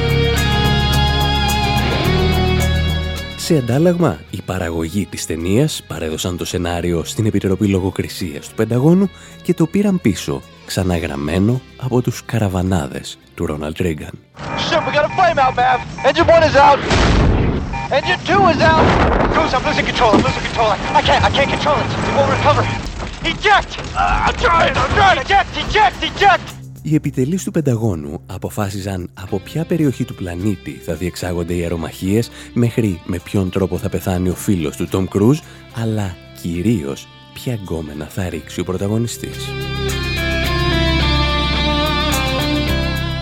Σε 3.38 3.58
αντάλλαγμα, 3.58 4.20
οι 4.30 4.42
παραγωγοί 4.42 5.06
της 5.06 5.26
ταινίας 5.26 5.84
παρέδωσαν 5.88 6.38
το 6.38 6.46
σενάριο 6.46 7.04
στην 7.04 7.26
Επιτροπή 7.26 7.68
Λογοκρισίας 7.68 8.50
του 8.50 8.56
Πενταγώνου 8.56 9.10
και 9.44 9.54
το 9.54 9.66
πήραν 9.66 10.02
πίσω, 10.02 10.42
ξαναγραμμένο 10.66 11.62
από 11.78 12.02
τους 12.02 12.26
καραβανάδες 12.26 13.18
του 13.36 13.46
Ρόναλτ 13.46 13.78
Ρίγκαν. 13.78 14.20
Οι 26.82 26.96
επιτελείς 26.96 27.44
του 27.44 27.52
Πενταγώνου 27.52 28.22
αποφάσιζαν 28.26 29.10
από 29.14 29.40
ποια 29.40 29.66
περιοχή 29.66 30.04
του 30.04 30.16
πλανήτη 30.16 30.72
θα 30.72 30.94
διεξάγονται 30.94 31.54
οι 31.54 31.62
αερομαχίες 31.62 32.30
μέχρι 32.54 33.02
με 33.06 33.20
ποιον 33.20 33.50
τρόπο 33.50 33.78
θα 33.78 33.90
πεθάνει 33.90 34.30
ο 34.30 34.36
φίλος 34.36 34.76
του 34.76 34.88
Τόμ 34.88 35.06
Κρούζ, 35.06 35.40
αλλά 35.84 36.16
κυρίως 36.42 37.08
ποια 37.34 37.54
γκόμενα 37.54 38.06
θα 38.06 38.30
ρίξει 38.30 38.60
ο 38.60 38.64
πρωταγωνιστής. 38.64 39.38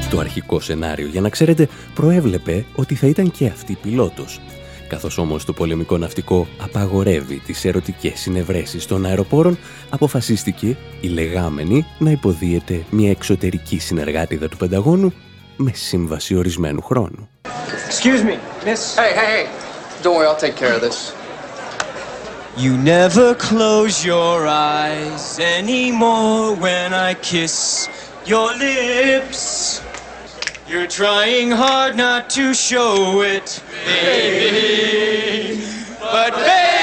Το 0.09 0.19
αρχικό 0.19 0.59
σενάριο, 0.59 1.07
για 1.07 1.21
να 1.21 1.29
ξέρετε, 1.29 1.67
προέβλεπε 1.93 2.65
ότι 2.75 2.95
θα 2.95 3.07
ήταν 3.07 3.31
και 3.31 3.45
αυτή 3.45 3.77
πιλότος, 3.81 4.39
Καθώς 4.87 5.17
όμως 5.17 5.45
το 5.45 5.53
πολεμικό 5.53 5.97
ναυτικό 5.97 6.47
απαγορεύει 6.61 7.41
τις 7.45 7.65
ερωτικές 7.65 8.19
συνευρέσεις 8.19 8.85
των 8.85 9.05
αεροπόρων, 9.05 9.57
αποφασίστηκε 9.89 10.77
η 11.01 11.07
λεγάμενη 11.07 11.85
να 11.97 12.11
υποδίεται 12.11 12.85
μια 12.89 13.09
εξωτερική 13.09 13.79
συνεργάτηδα 13.79 14.47
του 14.47 14.57
Πενταγώνου 14.57 15.13
με 15.55 15.71
σύμβαση 15.73 16.35
ορισμένου 16.35 16.81
χρόνου. 16.81 17.29
Excuse 17.89 18.23
me, 18.23 18.35
miss. 18.65 18.95
Hey, 18.95 19.11
hey, 19.19 19.27
hey. 19.33 19.45
Don't 20.03 20.15
worry, 20.15 20.27
I'll 20.27 20.43
take 20.45 20.57
care 20.63 20.73
of 20.77 20.81
this. 20.87 20.97
You 22.63 22.71
never 22.95 23.27
close 23.49 23.95
your 24.13 24.37
eyes 24.47 25.39
anymore 25.59 26.55
when 26.65 26.89
I 27.07 27.13
kiss 27.31 27.55
your 28.25 28.49
lips. 28.65 29.81
You're 30.67 30.87
trying 30.87 31.51
hard 31.51 31.95
not 31.95 32.29
to 32.31 32.53
show 32.53 33.21
it, 33.21 33.63
baby. 33.85 35.63
But 36.01 36.33
baby, 36.33 36.76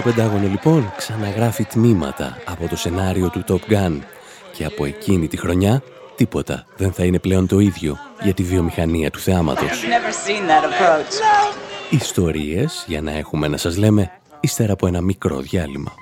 Το 0.00 0.06
Πεντάγωνο 0.10 0.48
λοιπόν 0.48 0.92
ξαναγράφει 0.96 1.64
τμήματα 1.64 2.38
από 2.44 2.68
το 2.68 2.76
σενάριο 2.76 3.30
του 3.30 3.44
Top 3.48 3.72
Gun 3.72 3.98
και 4.52 4.64
από 4.64 4.84
εκείνη 4.84 5.28
τη 5.28 5.36
χρονιά 5.36 5.82
τίποτα 6.16 6.66
δεν 6.76 6.92
θα 6.92 7.04
είναι 7.04 7.18
πλέον 7.18 7.46
το 7.46 7.58
ίδιο 7.58 7.98
για 8.22 8.34
τη 8.34 8.42
βιομηχανία 8.42 9.10
του 9.10 9.18
θεάματος. 9.18 9.84
Ιστορίες 11.90 12.84
για 12.86 13.00
να 13.00 13.12
έχουμε 13.12 13.48
να 13.48 13.56
σας 13.56 13.76
λέμε 13.76 14.10
ύστερα 14.40 14.72
από 14.72 14.86
ένα 14.86 15.00
μικρό 15.00 15.40
διάλειμμα. 15.40 15.92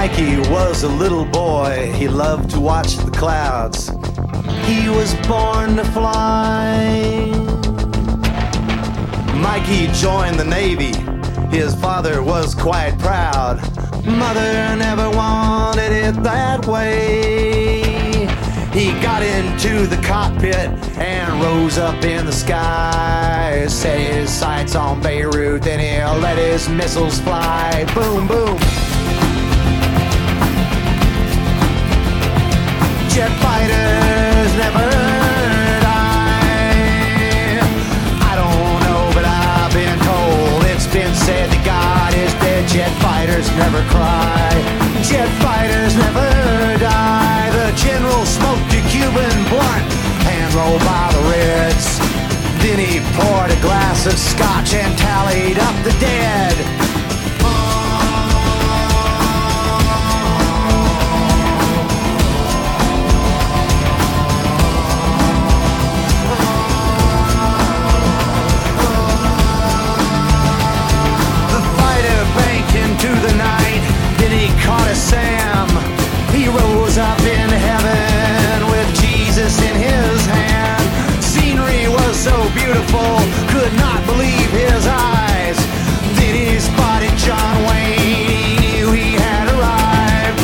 Mikey 0.00 0.38
was 0.50 0.82
a 0.82 0.88
little 0.88 1.26
boy. 1.26 1.92
He 1.94 2.08
loved 2.08 2.48
to 2.52 2.58
watch 2.58 2.96
the 2.96 3.10
clouds. 3.10 3.88
he 4.64 4.88
was 4.88 5.12
born 5.28 5.76
to 5.76 5.84
fly. 5.92 7.28
Mikey 9.34 9.88
joined 9.88 10.38
the 10.38 10.46
Navy. 10.46 10.94
His 11.54 11.74
father 11.74 12.22
was 12.22 12.54
quite 12.54 12.98
proud. 12.98 13.60
Mother 14.06 14.74
never 14.74 15.10
wanted 15.10 15.92
it 15.92 16.22
that 16.22 16.64
way. 16.64 18.26
He 18.72 18.92
got 19.02 19.22
into 19.22 19.86
the 19.86 20.00
cockpit 20.02 20.70
and 20.96 21.42
rose 21.42 21.76
up 21.76 22.02
in 22.04 22.24
the 22.24 22.32
sky. 22.32 23.66
Set 23.68 24.00
his 24.00 24.30
sights 24.30 24.74
on 24.74 25.02
Beirut, 25.02 25.60
then 25.60 25.78
he 25.78 26.22
let 26.22 26.38
his 26.38 26.70
missiles 26.70 27.20
fly. 27.20 27.84
Boom, 27.94 28.26
boom. 28.26 28.79
Jet 33.10 33.34
fighters 33.42 34.54
never 34.54 34.86
die. 35.82 37.58
I 38.22 38.32
don't 38.38 38.78
know, 38.86 39.10
but 39.12 39.26
I've 39.26 39.74
been 39.74 39.98
told 40.06 40.62
it's 40.70 40.86
been 40.86 41.12
said 41.26 41.50
that 41.50 41.62
God 41.66 42.14
is 42.14 42.32
dead. 42.38 42.68
Jet 42.70 42.94
fighters 43.02 43.50
never 43.58 43.82
cry. 43.90 44.54
Jet 45.02 45.26
fighters 45.42 45.98
never 45.98 46.78
die. 46.78 47.50
The 47.50 47.74
general 47.74 48.22
smoked 48.24 48.70
a 48.78 48.82
Cuban 48.86 49.34
blunt 49.50 49.90
and 50.30 50.46
rolled 50.54 50.78
by 50.86 51.10
the 51.10 51.22
Reds. 51.34 51.98
Then 52.62 52.78
he 52.78 53.02
poured 53.18 53.50
a 53.50 53.58
glass 53.58 54.06
of 54.06 54.14
scotch 54.14 54.72
and 54.72 54.96
tallied 54.96 55.58
up 55.58 55.74
the 55.82 55.90
dead. 55.98 56.54
Beautiful, 82.70 83.14
could 83.54 83.74
not 83.86 84.00
believe 84.10 84.48
his 84.64 84.82
eyes. 84.86 85.58
Then 86.18 86.34
he 86.40 86.48
spotted 86.70 87.14
John 87.26 87.54
Wayne, 87.66 88.28
he 88.36 88.50
knew 88.62 88.86
he 89.02 89.10
had 89.26 89.46
arrived. 89.54 90.40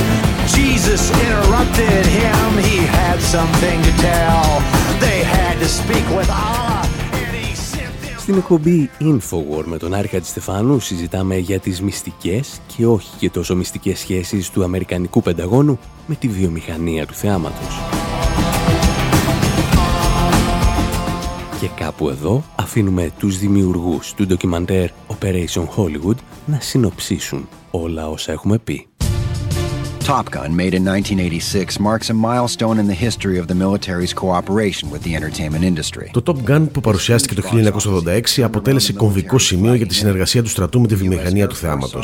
Jesus 0.57 1.03
interrupted 1.25 2.05
him, 2.21 2.47
he 2.71 2.79
had 2.99 3.19
something 3.35 3.79
to 3.89 3.93
tell. 4.09 4.45
They 5.07 5.19
had 5.37 5.55
to 5.65 5.69
speak 5.81 6.07
with 6.19 6.31
Allah. 6.45 6.83
and 7.19 7.37
he 7.37 7.55
sent 7.55 7.95
them 8.03 8.19
Στην 8.19 8.37
εκπομπή 8.37 8.91
Infowar 9.01 9.65
με 9.65 9.79
τον 9.79 9.95
Άρη 9.95 10.09
Χατζηστεφάνου 10.09 10.81
συζητάμε 10.81 11.37
για 11.37 11.59
τις 11.59 11.83
μυστικές 11.83 12.61
και 12.77 12.87
όχι 12.87 13.11
και 13.19 13.31
τόσο 13.31 13.57
μυστικές 13.57 13.99
σχέσεις 13.99 14.51
του 14.51 14.65
Αμερικανικού 14.65 15.23
Πενταγώνου 15.23 15.79
με 16.07 16.15
τη 16.15 16.29
βιομηχανία 16.29 17.07
του 17.07 17.15
θεάματος. 17.15 17.81
Και 21.67 21.73
κάπου 21.75 22.09
εδώ 22.09 22.45
αφήνουμε 22.57 23.13
τους 23.19 23.39
δημιουργούς 23.39 24.15
του 24.15 24.27
ντοκιμαντέρ 24.27 24.91
Operation 24.91 25.65
Hollywood 25.77 26.17
να 26.47 26.61
συνοψίσουν 26.61 27.49
όλα 27.71 28.09
όσα 28.09 28.33
έχουμε 28.33 28.59
πει. 28.59 28.87
Top 30.15 30.31
Gun, 30.31 30.55
made 30.55 30.75
in 30.79 30.85
1986, 30.85 31.81
marks 31.81 32.11
a 32.11 32.15
milestone 32.15 32.79
in 32.79 32.87
the 32.87 32.99
history 33.07 33.39
of 33.39 33.47
the 33.49 33.55
military's 33.55 34.15
cooperation 34.15 34.89
with 34.93 35.03
the 35.03 35.15
entertainment 35.17 35.65
industry. 35.65 36.11
Το 36.11 36.23
Top 36.27 36.51
Gun 36.51 36.67
που 36.73 36.81
παρουσιάστηκε 36.81 37.35
το 37.35 37.43
1986 38.37 38.43
αποτέλεσε 38.43 38.93
κομβικό 38.93 39.39
σημείο 39.39 39.75
για 39.75 39.87
τη 39.87 39.95
συνεργασία 39.95 40.43
του 40.43 40.49
στρατού 40.49 40.81
με 40.81 40.87
τη 40.87 40.95
βιομηχανία 40.95 41.47
του 41.47 41.55
θεάματο. 41.55 42.03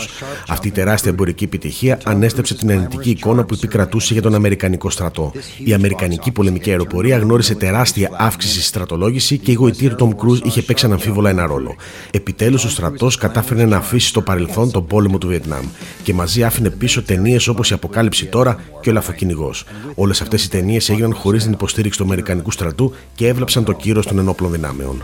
Αυτή 0.49 0.69
η 0.69 0.71
τεράστια 0.71 1.11
εμπορική 1.11 1.45
επιτυχία 1.45 2.01
ανέστρεψε 2.05 2.55
την 2.55 2.71
αρνητική 2.71 3.11
εικόνα 3.11 3.45
που 3.45 3.55
επικρατούσε 3.55 4.13
για 4.13 4.23
τον 4.23 4.35
Αμερικανικό 4.35 4.91
στρατό. 4.91 5.33
Η 5.65 5.73
Αμερικανική 5.73 6.31
πολεμική 6.31 6.71
αεροπορία 6.71 7.19
γνώρισε 7.19 7.55
τεράστια 7.55 8.11
αύξηση 8.13 8.55
στη 8.55 8.65
στρατολόγηση 8.65 9.39
και 9.39 9.51
η 9.51 9.55
γοητεία 9.55 9.95
του 9.95 10.17
Tom 10.19 10.25
Cruise 10.25 10.43
είχε 10.43 10.63
παίξει 10.63 10.87
αναμφίβολα 10.87 11.31
ένα 11.31 11.47
ρόλο. 11.47 11.75
Επιτέλους 12.11 12.65
ο 12.65 12.69
στρατός 12.69 13.17
κατάφερε 13.17 13.65
να 13.65 13.77
αφήσει 13.77 14.09
στο 14.09 14.21
παρελθόν 14.21 14.71
τον 14.71 14.87
πόλεμο 14.87 15.19
του 15.19 15.27
Βιετνάμ 15.27 15.65
και 16.03 16.15
μαζί 16.15 16.43
άφηνε 16.43 16.71
πίσω 16.71 17.03
ταινίες 17.03 17.49
όπως 17.49 17.71
η 17.71 17.75
Αποκάλυψη 17.93 18.27
τώρα 18.27 18.57
και 18.81 18.91
ο 18.91 18.93
Λαφοκυνηγός. 18.93 19.65
Όλες 19.95 20.21
αυτές 20.21 20.45
οι 20.45 20.51
ταινίες 20.51 20.89
έγιναν 20.89 21.15
χωρίς 21.15 21.43
την 21.43 21.53
υποστήριξη 21.53 21.99
του 21.99 22.05
Αμερικανικού 22.05 22.51
στρατού 22.51 22.93
και 23.15 23.29
έβλαψαν 23.29 23.65
το 23.65 23.73
κύρος 23.73 24.07
των 24.07 24.19
ενόπλων 24.19 24.53
δυνάμεων. 24.53 25.03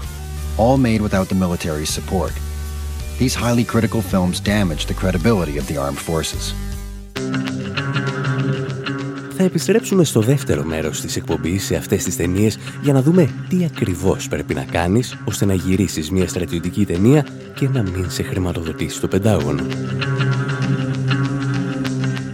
All 0.56 0.86
made 0.86 1.00
without 1.08 1.28
the 1.28 1.38
military's 1.44 1.90
support. 1.98 2.32
These 3.18 3.34
highly 3.34 3.64
critical 3.64 4.00
films 4.12 4.40
damaged 4.40 4.86
the 4.88 4.96
credibility 5.02 5.56
of 5.58 5.66
the 5.68 5.76
armed 5.76 6.00
forces. 6.08 6.54
Θα 9.36 9.44
επιστρέψουμε 9.44 10.04
στο 10.04 10.20
δεύτερο 10.20 10.64
μέρος 10.64 11.00
της 11.00 11.16
εκπομπής 11.16 11.64
σε 11.64 11.76
αυτές 11.76 12.04
τις 12.04 12.16
ταινίες 12.16 12.58
για 12.82 12.92
να 12.92 13.02
δούμε 13.02 13.28
τι 13.48 13.64
ακριβώς 13.64 14.28
πρέπει 14.28 14.54
να 14.54 14.64
κάνεις 14.64 15.18
ώστε 15.24 15.44
να 15.44 15.54
γυρίσεις 15.54 16.10
μια 16.10 16.28
στρατιωτική 16.28 16.84
ταινία 16.84 17.26
και 17.54 17.68
να 17.68 17.82
μην 17.82 18.10
σε 18.10 18.22
χρηματοδοτήσει 18.22 19.00
το 19.00 19.08
Πεντάγωνο. 19.08 19.62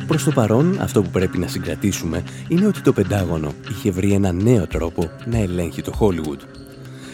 Προς 0.06 0.24
το 0.24 0.30
παρόν, 0.30 0.76
αυτό 0.80 1.02
που 1.02 1.10
πρέπει 1.10 1.38
να 1.38 1.46
συγκρατήσουμε 1.46 2.22
είναι 2.48 2.66
ότι 2.66 2.80
το 2.80 2.92
Πεντάγωνο 2.92 3.52
είχε 3.70 3.90
βρει 3.90 4.12
ένα 4.12 4.32
νέο 4.32 4.66
τρόπο 4.66 5.10
να 5.24 5.38
ελέγχει 5.38 5.82
το 5.82 5.92
Hollywood. 6.00 6.40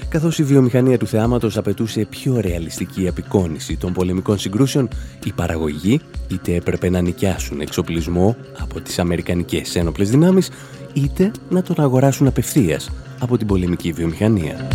Καθώς 0.08 0.38
η 0.38 0.42
βιομηχανία 0.42 0.98
του 0.98 1.06
θεάματος 1.06 1.56
απαιτούσε 1.56 2.04
πιο 2.04 2.40
ρεαλιστική 2.40 3.08
απεικόνηση 3.08 3.76
των 3.76 3.92
πολεμικών 3.92 4.38
συγκρούσεων, 4.38 4.88
οι 5.24 5.32
παραγωγοί 5.32 6.00
είτε 6.28 6.54
έπρεπε 6.54 6.90
να 6.90 7.00
νοικιάσουν 7.00 7.60
εξοπλισμό 7.60 8.36
από 8.58 8.80
τις 8.80 8.98
Αμερικανικές 8.98 9.76
ένοπλες 9.76 10.10
δυνάμεις, 10.10 10.50
είτε 10.92 11.30
να 11.48 11.62
τον 11.62 11.80
αγοράσουν 11.80 12.26
απευθείας 12.26 12.90
από 13.18 13.36
την 13.38 13.46
πολεμική 13.46 13.92
βιομηχανία. 13.92 14.68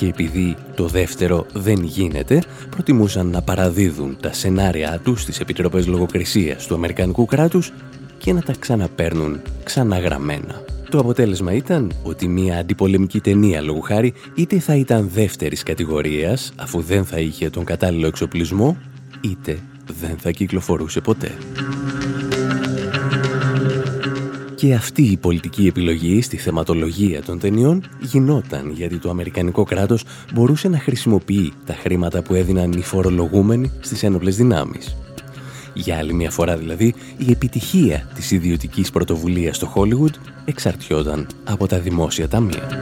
Και 0.00 0.06
επειδή 0.06 0.56
το 0.74 0.86
δεύτερο 0.86 1.46
δεν 1.52 1.82
γίνεται, 1.82 2.42
προτιμούσαν 2.70 3.26
να 3.26 3.42
παραδίδουν 3.42 4.16
τα 4.20 4.32
σενάρια 4.32 5.00
τους 5.04 5.22
στις 5.22 5.40
επιτροπές 5.40 5.86
λογοκρισίας 5.86 6.66
του 6.66 6.74
Αμερικανικού 6.74 7.24
κράτους 7.24 7.72
και 8.18 8.32
να 8.32 8.42
τα 8.42 8.52
ξαναπαίρνουν 8.58 9.40
ξαναγραμμένα. 9.64 10.62
Το 10.90 10.98
αποτέλεσμα 10.98 11.52
ήταν 11.52 11.92
ότι 12.02 12.28
μια 12.28 12.58
αντιπολεμική 12.58 13.20
ταινία 13.20 13.60
λόγου 13.60 13.80
χάρη 13.80 14.12
είτε 14.34 14.58
θα 14.58 14.74
ήταν 14.74 15.08
δεύτερης 15.12 15.62
κατηγορίας 15.62 16.52
αφού 16.56 16.80
δεν 16.80 17.04
θα 17.04 17.18
είχε 17.18 17.50
τον 17.50 17.64
κατάλληλο 17.64 18.06
εξοπλισμό 18.06 18.76
είτε 19.20 19.58
δεν 20.00 20.16
θα 20.18 20.30
κυκλοφορούσε 20.30 21.00
ποτέ. 21.00 21.30
Και 24.60 24.74
αυτή 24.74 25.02
η 25.02 25.16
πολιτική 25.16 25.66
επιλογή 25.66 26.22
στη 26.22 26.36
θεματολογία 26.36 27.22
των 27.22 27.38
ταινιών 27.38 27.82
γινόταν 28.00 28.70
γιατί 28.70 28.98
το 28.98 29.10
Αμερικανικό 29.10 29.64
κράτος 29.64 30.04
μπορούσε 30.34 30.68
να 30.68 30.78
χρησιμοποιεί 30.78 31.52
τα 31.66 31.74
χρήματα 31.74 32.22
που 32.22 32.34
έδιναν 32.34 32.72
οι 32.72 32.82
φορολογούμενοι 32.82 33.70
στις 33.80 34.02
ένοπλες 34.02 34.36
δυνάμεις. 34.36 34.96
Για 35.74 35.96
άλλη 35.96 36.12
μια 36.12 36.30
φορά 36.30 36.56
δηλαδή, 36.56 36.94
η 37.16 37.30
επιτυχία 37.30 38.08
της 38.14 38.30
ιδιωτικής 38.30 38.90
πρωτοβουλίας 38.90 39.56
στο 39.56 39.72
Hollywood 39.74 40.14
εξαρτιόταν 40.44 41.26
από 41.44 41.66
τα 41.66 41.78
δημόσια 41.78 42.28
ταμεία. 42.28 42.80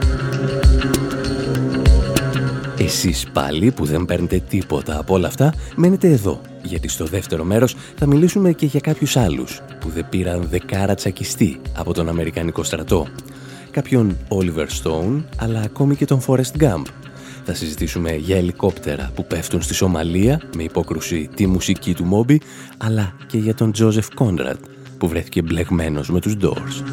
Εσείς 2.89 3.25
πάλι 3.33 3.71
που 3.71 3.85
δεν 3.85 4.05
παίρνετε 4.05 4.41
τίποτα 4.49 4.99
από 4.99 5.13
όλα 5.13 5.27
αυτά, 5.27 5.53
μένετε 5.75 6.07
εδώ, 6.07 6.41
γιατί 6.63 6.87
στο 6.87 7.05
δεύτερο 7.05 7.43
μέρος 7.43 7.75
θα 7.95 8.05
μιλήσουμε 8.05 8.51
και 8.51 8.65
για 8.65 8.79
κάποιους 8.79 9.17
άλλους 9.17 9.61
που 9.79 9.89
δεν 9.89 10.09
πήραν 10.09 10.47
δεκάρα 10.49 10.95
τσακιστή 10.95 11.61
από 11.77 11.93
τον 11.93 12.09
Αμερικανικό 12.09 12.63
στρατό. 12.63 13.07
Κάποιον 13.71 14.17
Oliver 14.27 14.67
Stone, 14.83 15.23
αλλά 15.37 15.61
ακόμη 15.61 15.95
και 15.95 16.05
τον 16.05 16.21
Forrest 16.27 16.61
Gump. 16.61 16.83
Θα 17.45 17.53
συζητήσουμε 17.53 18.15
για 18.15 18.37
ελικόπτερα 18.37 19.11
που 19.15 19.25
πέφτουν 19.25 19.61
στη 19.61 19.73
Σομαλία 19.73 20.41
με 20.55 20.63
υπόκρουση 20.63 21.29
τη 21.35 21.47
μουσική 21.47 21.93
του 21.93 22.05
Μόμπι, 22.05 22.41
αλλά 22.77 23.13
και 23.27 23.37
για 23.37 23.55
τον 23.55 23.71
Joseph 23.77 24.09
Conrad 24.17 24.59
που 24.97 25.07
βρέθηκε 25.07 25.41
μπλεγμένος 25.41 26.09
με 26.09 26.19
τους 26.19 26.35
Doors. 26.41 26.83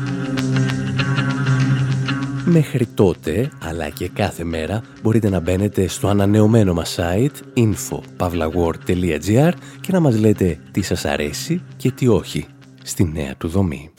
Μέχρι 2.49 2.87
τότε, 2.87 3.51
αλλά 3.63 3.89
και 3.89 4.09
κάθε 4.09 4.45
μέρα, 4.45 4.83
μπορείτε 5.03 5.29
να 5.29 5.41
μπαίνετε 5.41 5.87
στο 5.87 6.09
ανανεωμένο 6.09 6.75
μας 6.75 6.99
site 6.99 7.37
info.pavlawar.gr 7.55 9.53
και 9.81 9.93
να 9.93 10.01
μας 10.01 10.19
λέτε 10.19 10.59
τι 10.71 10.83
σας 10.83 11.05
αρέσει 11.05 11.63
και 11.77 11.91
τι 11.91 12.09
όχι 12.09 12.47
στη 12.83 13.05
νέα 13.05 13.37
του 13.37 13.49
δομή. 13.49 13.91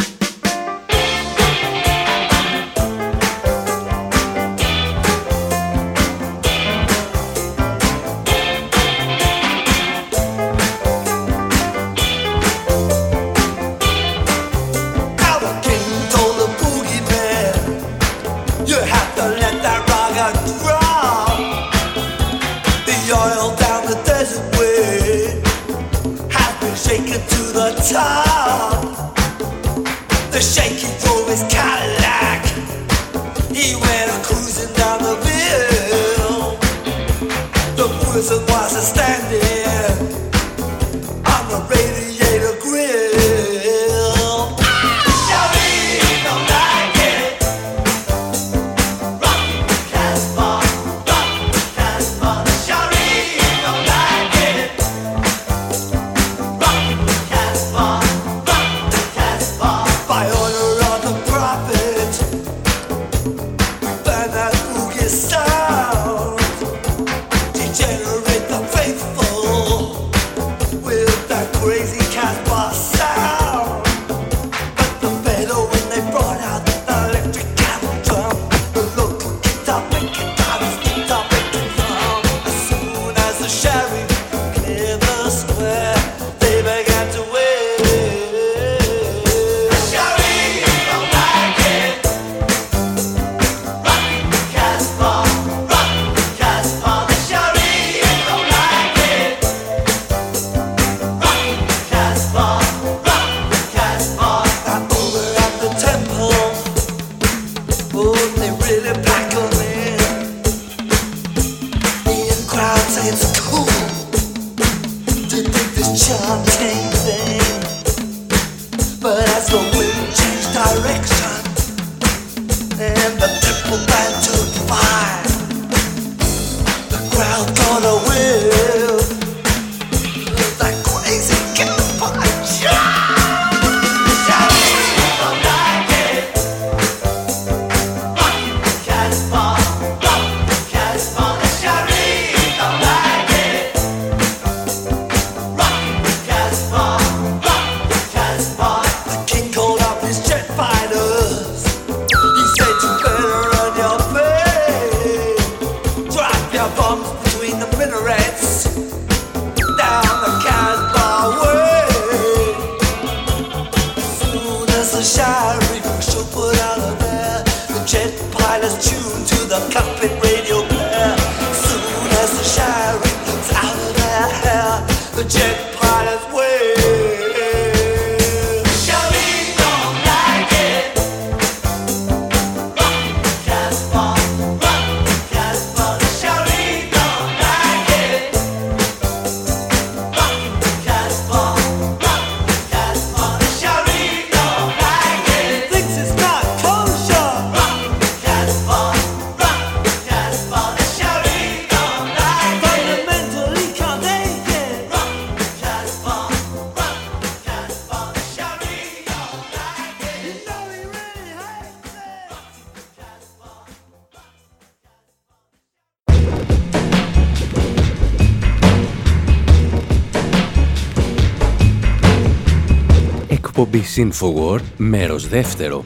Infowar, 223.98 224.60
μέρος 224.78 225.28
δεύτερο 225.28 225.84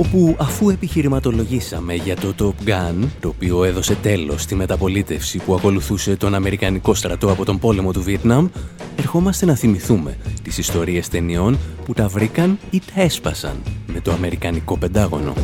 όπου 0.00 0.36
αφού 0.38 0.70
επιχειρηματολογήσαμε 0.70 1.94
για 1.94 2.16
το 2.16 2.34
Top 2.38 2.68
Gun, 2.68 3.08
το 3.20 3.28
οποίο 3.28 3.64
έδωσε 3.64 3.94
τέλος 3.94 4.42
στη 4.42 4.54
μεταπολίτευση 4.54 5.38
που 5.38 5.54
ακολουθούσε 5.54 6.16
τον 6.16 6.34
Αμερικανικό 6.34 6.94
στρατό 6.94 7.30
από 7.30 7.44
τον 7.44 7.58
πόλεμο 7.58 7.92
του 7.92 8.02
Βιετνάμ, 8.02 8.48
ερχόμαστε 8.96 9.46
να 9.46 9.54
θυμηθούμε 9.54 10.16
τις 10.42 10.58
ιστορίες 10.58 11.08
ταινιών 11.08 11.58
που 11.84 11.92
τα 11.92 12.08
βρήκαν 12.08 12.58
ή 12.70 12.80
τα 12.94 13.00
έσπασαν 13.02 13.62
με 13.86 14.00
το 14.00 14.12
Αμερικανικό 14.12 14.78
Πεντάγωνο. 14.78 15.34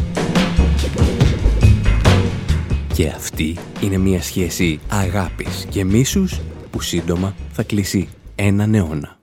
Και 2.95 3.09
αυτή 3.09 3.57
είναι 3.81 3.99
μια 3.99 4.23
σχέση 4.23 4.81
αγάπης 4.89 5.67
και 5.71 5.85
μίσους 5.85 6.41
που 6.71 6.81
σύντομα 6.81 7.35
θα 7.53 7.63
κλείσει 7.63 8.09
έναν 8.35 8.75
αιώνα. 8.75 9.16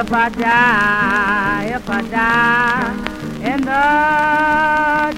If 0.00 0.12
I 0.12 0.28
die, 0.46 1.64
if 1.76 1.88
I 1.98 2.00
die 2.16 2.90
in 3.50 3.60
the 3.70 3.86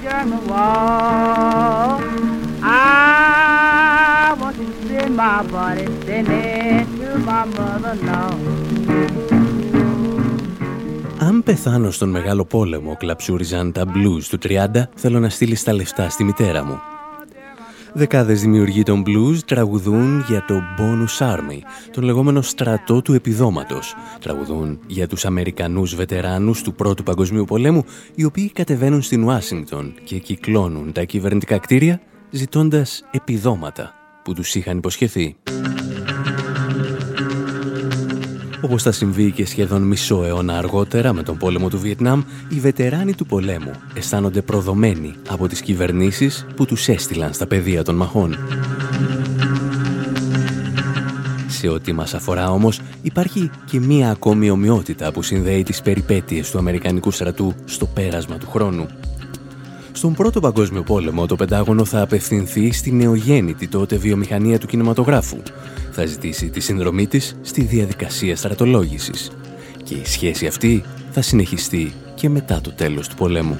German 0.04 0.42
wall, 0.50 2.00
I 2.62 4.34
want 4.40 4.56
to 4.60 4.66
send 4.86 5.12
my 5.16 5.38
body, 5.54 5.86
send 6.06 6.28
it 6.28 6.86
to 6.98 7.08
my 7.28 7.42
mother-in-law. 7.56 8.32
Αν 11.18 11.42
πεθάνω 11.42 11.90
στον 11.90 12.08
Μεγάλο 12.10 12.44
Πόλεμο, 12.44 12.96
κλαψούριζαν 12.96 13.72
τα 13.72 13.84
blues 13.84 14.22
του 14.28 14.38
30, 14.42 14.88
θέλω 14.94 15.20
να 15.20 15.28
στείλεις 15.28 15.62
τα 15.62 15.72
λεφτά 15.72 16.08
στη 16.08 16.24
μητέρα 16.24 16.64
μου. 16.64 16.80
Δεκάδες 17.94 18.40
δημιουργοί 18.40 18.82
των 18.82 19.02
blues 19.06 19.38
τραγουδούν 19.46 20.24
για 20.28 20.44
το 20.44 20.62
Bonus 20.78 21.26
Army, 21.26 21.58
τον 21.90 22.04
λεγόμενο 22.04 22.42
στρατό 22.42 23.02
του 23.02 23.12
επιδόματος. 23.12 23.94
Τραγουδούν 24.20 24.78
για 24.86 25.08
τους 25.08 25.24
Αμερικανούς 25.24 25.94
βετεράνους 25.94 26.62
του 26.62 26.74
Πρώτου 26.74 27.02
Παγκοσμίου 27.02 27.44
Πολέμου, 27.44 27.84
οι 28.14 28.24
οποίοι 28.24 28.50
κατεβαίνουν 28.50 29.02
στην 29.02 29.22
Ουάσιγκτον 29.22 29.94
και 30.04 30.18
κυκλώνουν 30.18 30.92
τα 30.92 31.04
κυβερνητικά 31.04 31.58
κτίρια, 31.58 32.00
ζητώντας 32.30 33.04
επιδόματα 33.10 33.94
που 34.24 34.34
τους 34.34 34.54
είχαν 34.54 34.76
υποσχεθεί. 34.76 35.36
Όπως 38.64 38.82
θα 38.82 38.92
συμβεί 38.92 39.30
και 39.30 39.46
σχεδόν 39.46 39.82
μισό 39.82 40.24
αιώνα 40.24 40.58
αργότερα 40.58 41.12
με 41.12 41.22
τον 41.22 41.36
πόλεμο 41.36 41.68
του 41.68 41.78
Βιετνάμ, 41.78 42.22
οι 42.48 42.60
βετεράνοι 42.60 43.14
του 43.14 43.26
πολέμου 43.26 43.70
αισθάνονται 43.94 44.42
προδομένοι 44.42 45.14
από 45.28 45.48
τις 45.48 45.60
κυβερνήσεις 45.60 46.46
που 46.56 46.64
τους 46.64 46.88
έστειλαν 46.88 47.32
στα 47.32 47.46
πεδία 47.46 47.82
των 47.82 47.94
μαχών. 47.94 48.36
Σε 51.48 51.68
ό,τι 51.68 51.92
μας 51.92 52.14
αφορά 52.14 52.50
όμως 52.50 52.80
υπάρχει 53.02 53.50
και 53.64 53.80
μία 53.80 54.10
ακόμη 54.10 54.50
ομοιότητα 54.50 55.12
που 55.12 55.22
συνδέει 55.22 55.62
τις 55.62 55.82
περιπέτειες 55.82 56.50
του 56.50 56.58
Αμερικανικού 56.58 57.10
στρατού 57.10 57.54
στο 57.64 57.86
πέρασμα 57.86 58.36
του 58.36 58.50
χρόνου. 58.50 58.86
Στον 59.92 60.14
Πρώτο 60.14 60.40
Παγκόσμιο 60.40 60.82
Πόλεμο 60.82 61.26
το 61.26 61.36
Πεντάγωνο 61.36 61.84
θα 61.84 62.02
απευθυνθεί 62.02 62.72
στη 62.72 62.92
νεογέννητη 62.92 63.68
τότε 63.68 63.96
βιομηχανία 63.96 64.58
του 64.58 64.66
κινηματογράφου. 64.66 65.38
Θα 65.94 66.06
ζητήσει 66.06 66.50
τη 66.50 66.60
συνδρομή 66.60 67.06
της 67.06 67.36
στη 67.42 67.62
διαδικασία 67.62 68.36
στρατολόγησης. 68.36 69.30
Και 69.84 69.94
η 69.94 70.04
σχέση 70.04 70.46
αυτή 70.46 70.84
θα 71.10 71.22
συνεχιστεί 71.22 71.92
και 72.14 72.28
μετά 72.28 72.60
το 72.60 72.72
τέλος 72.72 73.08
του 73.08 73.14
πολέμου. 73.14 73.56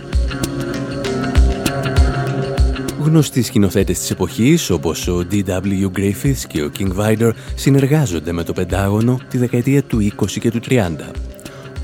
Γνωστοί 3.00 3.42
σκηνοθέτες 3.42 3.98
της 3.98 4.10
εποχής, 4.10 4.70
όπως 4.70 5.08
ο 5.08 5.26
D.W. 5.30 5.90
Griffiths 5.96 6.44
και 6.48 6.62
ο 6.62 6.70
King 6.78 6.94
Vidor, 6.96 7.30
συνεργάζονται 7.54 8.32
με 8.32 8.42
το 8.42 8.52
Πεντάγωνο 8.52 9.20
τη 9.28 9.38
δεκαετία 9.38 9.82
του 9.82 10.12
20 10.20 10.38
και 10.40 10.50
του 10.50 10.60
30 10.68 10.90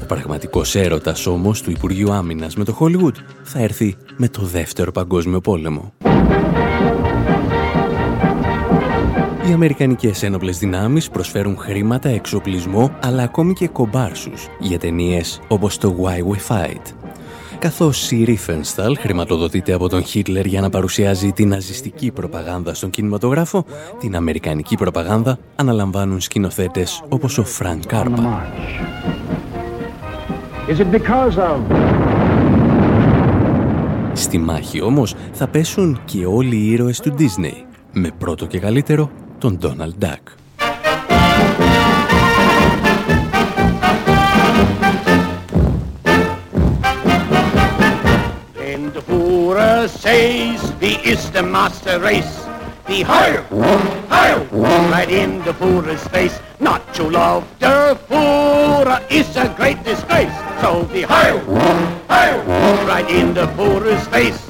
πραγματικός 0.09 0.75
έρωτας 0.75 1.27
όμως 1.27 1.63
του 1.63 1.71
Υπουργείου 1.71 2.13
Άμυνας 2.13 2.57
με 2.57 2.65
το 2.65 2.77
Hollywood 2.81 3.15
θα 3.43 3.59
έρθει 3.59 3.97
με 4.17 4.29
το 4.29 4.43
Δεύτερο 4.43 4.93
Παγκόσμιο 4.93 5.41
Πόλεμο. 5.41 5.93
Οι 9.49 9.53
Αμερικανικές 9.53 10.23
ένοπλες 10.23 10.59
δυνάμεις 10.59 11.09
προσφέρουν 11.09 11.57
χρήματα, 11.59 12.09
εξοπλισμό, 12.09 12.91
αλλά 13.03 13.23
ακόμη 13.23 13.53
και 13.53 13.69
κομπάρσους 13.69 14.49
για 14.59 14.79
ταινίες 14.79 15.41
όπως 15.49 15.79
το 15.79 15.97
Why 16.03 16.19
We 16.19 16.37
Fight. 16.49 16.83
Καθώς 17.59 18.11
η 18.11 18.25
Ρίφενσταλ 18.25 18.97
χρηματοδοτείται 18.99 19.73
από 19.73 19.89
τον 19.89 20.03
Χίτλερ 20.05 20.47
για 20.47 20.61
να 20.61 20.71
παρουσιάζει 20.71 21.33
την 21.33 21.49
ναζιστική 21.49 22.11
προπαγάνδα 22.11 22.75
στον 22.75 22.91
κινηματογράφο, 22.91 23.65
την 23.99 24.17
αμερικανική 24.17 24.77
προπαγάνδα 24.77 25.39
αναλαμβάνουν 25.57 26.21
σκηνοθέτες 26.21 27.03
όπως 27.09 27.39
ο 27.39 27.45
Φρανκ 27.45 27.87
Κάπρα. 27.87 28.47
Is 30.69 30.79
it 30.79 30.91
because 30.91 31.37
of... 31.37 31.59
Στη 34.13 34.39
μάχη 34.39 34.83
όμως 34.83 35.15
θα 35.33 35.49
πέσουν 35.49 36.01
και 36.05 36.27
όλοι 36.27 36.57
οι 36.57 36.71
ήρωες 36.71 37.01
του 37.01 37.15
Disney, 37.19 37.65
με 37.93 38.11
πρώτο 38.19 38.47
και 38.47 38.59
καλύτερο 38.59 39.11
τον 39.38 39.58
Donald 39.58 39.96
Duck. 39.98 40.38
And 48.74 48.94
the 48.94 49.02
Führer 49.02 49.88
says, 49.88 50.62
the 50.80 50.94
is 51.04 51.30
the 51.32 51.44
master 51.44 52.00
race. 52.00 52.46
The 52.88 53.02
higher, 53.04 53.44
higher, 54.10 54.44
right 54.92 55.10
in 55.10 55.42
the 55.44 55.54
Führer's 55.54 56.06
face. 56.08 56.40
Not 56.60 56.82
to 56.96 57.04
love 57.10 57.44
the 57.60 57.98
Führer 58.10 59.00
is 59.10 59.36
a 59.38 59.48
great 59.56 59.84
disgrace. 59.84 60.36
So 60.62 60.84
the 60.94 61.04
higher, 61.04 61.40
higher, 62.08 62.42
right 62.86 63.10
in 63.10 63.34
the 63.34 63.48
Führer's 63.56 64.08
face. 64.08 64.42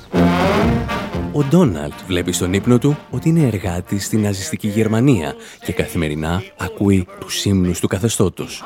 Ο 1.39 1.45
Ντόναλτ 1.45 1.93
βλέπει 2.07 2.33
στον 2.33 2.53
ύπνο 2.53 2.79
του 2.79 2.99
ότι 3.11 3.29
είναι 3.29 3.47
εργάτης 3.47 4.05
στην 4.05 4.21
ναζιστική 4.21 4.69
Γερμανία 4.69 5.35
και 5.65 5.73
καθημερινά 5.73 6.43
ακούει 6.57 7.07
τους 7.21 7.45
ύμνους 7.45 7.81
του 7.81 7.89
καθεστώτος. 7.89 8.65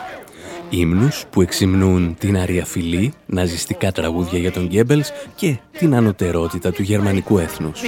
Ύμνους 0.70 1.24
που 1.30 1.42
εξυμνούν 1.42 2.16
την 2.18 2.38
αριαφιλή, 2.38 3.12
ναζιστικά 3.26 3.92
τραγούδια 3.92 4.38
για 4.38 4.52
τον 4.52 4.66
Γκέμπελς 4.66 5.10
και 5.34 5.56
την 5.78 5.94
ανωτερότητα 5.94 6.72
του 6.72 6.82
γερμανικού 6.82 7.38
έθνους. 7.38 7.80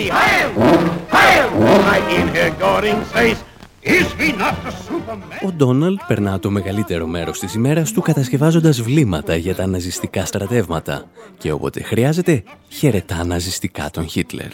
Ο 5.45 5.53
Ντόναλτ 5.53 6.01
περνά 6.07 6.39
το 6.39 6.51
μεγαλύτερο 6.51 7.07
μέρος 7.07 7.39
της 7.39 7.55
ημέρας 7.55 7.93
του 7.93 8.01
κατασκευάζοντας 8.01 8.81
βλήματα 8.81 9.37
για 9.37 9.55
τα 9.55 9.67
ναζιστικά 9.67 10.25
στρατεύματα 10.25 11.05
και 11.39 11.53
όποτε 11.53 11.83
χρειάζεται 11.83 12.43
χαιρετά 12.69 13.25
ναζιστικά 13.25 13.91
τον 13.91 14.09
Χίτλερ. 14.09 14.49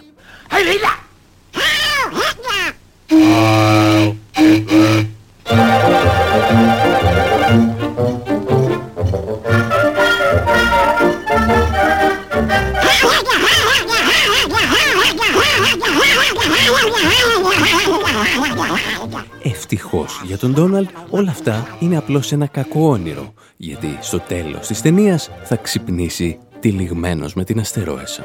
Ευτυχώς 19.42 20.20
για 20.24 20.38
τον 20.38 20.52
Ντόναλτ 20.52 20.88
όλα 21.10 21.30
αυτά 21.30 21.76
είναι 21.78 21.96
απλώς 21.96 22.32
ένα 22.32 22.46
κακό 22.46 22.88
όνειρο, 22.88 23.34
γιατί 23.56 23.98
στο 24.00 24.20
τέλος 24.20 24.66
της 24.66 24.80
ταινίας 24.80 25.30
θα 25.44 25.56
ξυπνήσει 25.56 26.38
τυλιγμένος 26.60 27.34
με 27.34 27.44
την 27.44 27.60
αστερόεσα. 27.60 28.22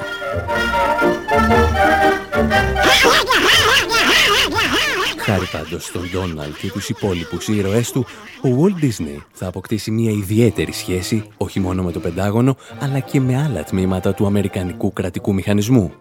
Χάρη 5.18 5.46
πάντως 5.52 5.84
στον 5.84 6.10
Ντόναλτ 6.10 6.56
και 6.56 6.70
τους 6.70 6.88
υπόλοιπους 6.88 7.48
ήρωές 7.48 7.90
του, 7.90 8.06
ο 8.42 8.48
Walt 8.48 8.84
Disney 8.84 9.18
θα 9.32 9.46
αποκτήσει 9.46 9.90
μια 9.90 10.10
ιδιαίτερη 10.10 10.72
σχέση 10.72 11.28
όχι 11.36 11.60
μόνο 11.60 11.82
με 11.82 11.92
το 11.92 12.00
Πεντάγωνο, 12.00 12.56
αλλά 12.80 12.98
και 12.98 13.20
με 13.20 13.42
άλλα 13.42 13.64
τμήματα 13.64 14.14
του 14.14 14.26
Αμερικανικού 14.26 14.92
κρατικού 14.92 15.34
μηχανισμού, 15.34 15.92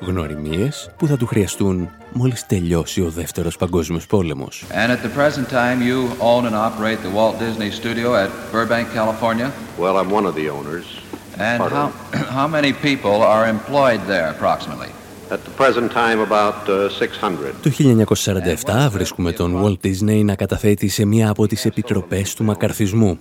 γνωριμίες 0.00 0.90
που 0.98 1.06
θα 1.06 1.16
του 1.16 1.26
χρειαστούν 1.26 1.88
μόλις 2.12 2.46
τελειώσει 2.46 3.00
ο 3.00 3.10
Δεύτερος 3.10 3.56
Παγκόσμιος 3.56 4.06
Πόλεμος. 4.06 4.64
And 4.70 4.90
at 4.90 5.02
the 5.02 5.20
present 5.20 5.48
time 5.50 5.82
you 5.82 5.98
own 6.20 6.46
and 6.46 6.54
operate 6.54 6.98
the 7.02 7.14
Walt 7.16 7.38
Disney 7.38 7.70
Studio 7.70 8.14
at 8.14 8.30
Burbank, 8.52 8.86
California? 8.94 9.50
Well, 9.78 9.96
I'm 10.00 10.10
one 10.10 10.26
of 10.26 10.34
the 10.34 10.48
owners. 10.56 10.86
And 11.38 11.62
how, 11.62 11.88
how 12.38 12.48
many 12.56 12.72
people 12.88 13.16
are 13.34 13.44
employed 13.56 14.00
there 14.12 14.28
approximately? 14.36 14.90
At 15.30 15.40
the 15.44 15.62
present 15.62 15.92
time 15.92 16.20
about 16.20 16.68
600. 16.68 17.52
Uh, 17.52 17.60
το 17.62 17.70
1947 18.64 18.88
βρίσκουμε 18.90 19.32
τον 19.32 19.62
Walt 19.64 19.86
Disney 19.86 20.24
να 20.24 20.34
καταθέτει 20.34 20.88
σε 20.88 21.04
μία 21.04 21.28
από 21.30 21.46
τις 21.46 21.64
επιτροπές 21.64 22.34
του 22.34 22.44
μακαρθισμού. 22.44 23.18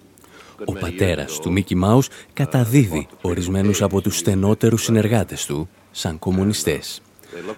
Ο 0.65 0.73
πατέρας 0.73 1.39
του 1.39 1.51
Μίκη 1.51 1.75
Μάους 1.75 2.07
καταδίδει 2.33 3.07
ορισμένους 3.21 3.81
από 3.81 4.01
τους 4.01 4.17
στενότερους 4.17 4.83
συνεργάτες 4.83 5.45
του 5.45 5.69
σαν 5.91 6.19
κομμουνιστές. 6.19 7.01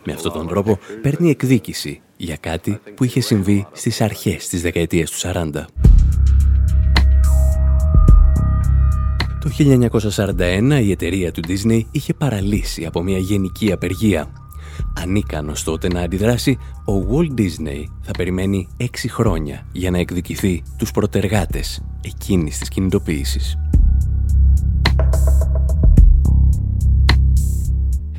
Με 0.03 0.13
αυτόν 0.13 0.31
τον 0.31 0.47
τρόπο 0.47 0.79
παίρνει 1.01 1.29
εκδίκηση 1.29 2.01
για 2.17 2.35
κάτι 2.39 2.79
που 2.95 3.03
είχε 3.03 3.21
συμβεί 3.21 3.67
στις 3.71 4.01
αρχές 4.01 4.47
της 4.47 4.61
δεκαετίας 4.61 5.11
του 5.11 5.17
40. 5.17 5.65
Το 9.49 9.89
1941 10.11 10.79
η 10.83 10.91
εταιρεία 10.91 11.31
του 11.31 11.41
Disney 11.47 11.81
είχε 11.91 12.13
παραλύσει 12.13 12.85
από 12.85 13.03
μια 13.03 13.17
γενική 13.17 13.71
απεργία. 13.71 14.27
Ανίκανος 15.01 15.63
τότε 15.63 15.87
να 15.87 16.01
αντιδράσει, 16.01 16.57
ο 16.85 16.93
Walt 17.09 17.39
Disney 17.39 17.83
θα 18.01 18.11
περιμένει 18.11 18.67
έξι 18.77 19.09
χρόνια 19.09 19.67
για 19.71 19.91
να 19.91 19.97
εκδικηθεί 19.97 20.63
τους 20.77 20.91
προτεργάτες 20.91 21.83
εκείνης 22.01 22.57
της 22.59 22.69
κινητοποίησης. 22.69 23.57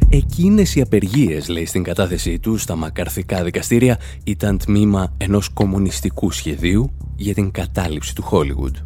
Εκείνες 0.09 0.75
οι 0.75 0.81
απεργίες, 0.81 1.49
λέει 1.49 1.66
στην 1.66 1.83
κατάθεσή 1.83 2.38
του 2.38 2.57
στα 2.57 2.77
μακαρθικά 2.77 3.45
δικαστήρια, 3.45 3.99
ήταν 4.25 4.59
τμήμα 4.59 5.14
ενός 5.16 5.49
κομμουνιστικού 5.49 6.31
σχεδίου 6.31 6.90
για 7.16 7.35
την 7.35 7.51
κατάληψη 7.51 8.14
του 8.14 8.23
Χόλιγουντ. 8.23 8.77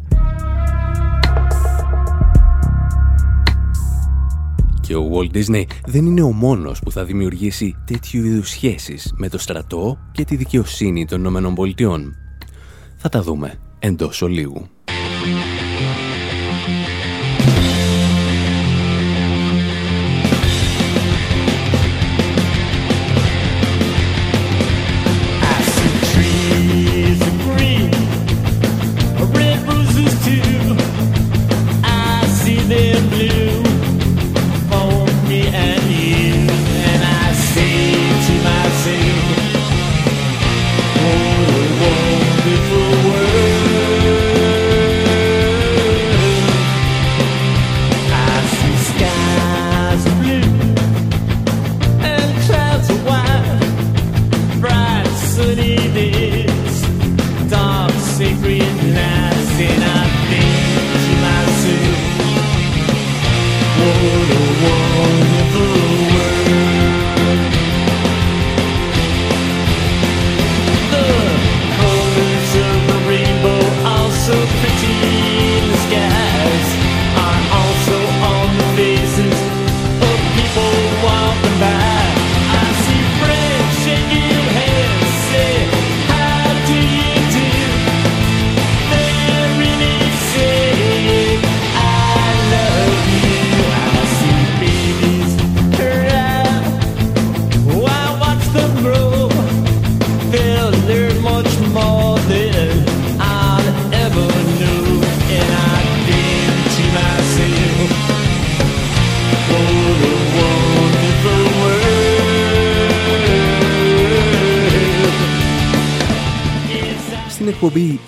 Και 4.85 4.95
ο 4.95 5.09
Walt 5.13 5.37
Disney 5.37 5.63
δεν 5.85 6.05
είναι 6.05 6.21
ο 6.21 6.31
μόνος 6.31 6.79
που 6.79 6.91
θα 6.91 7.03
δημιουργήσει 7.03 7.75
τέτοιου 7.85 8.25
είδους 8.25 8.49
σχέσεις 8.49 9.13
με 9.17 9.29
το 9.29 9.37
στρατό 9.37 9.97
και 10.11 10.25
τη 10.25 10.35
δικαιοσύνη 10.35 11.05
των 11.05 11.25
ΗΠΑ. 11.25 11.99
Θα 12.95 13.09
τα 13.09 13.21
δούμε 13.21 13.53
εντός 13.79 14.21
ολίγου. 14.21 14.67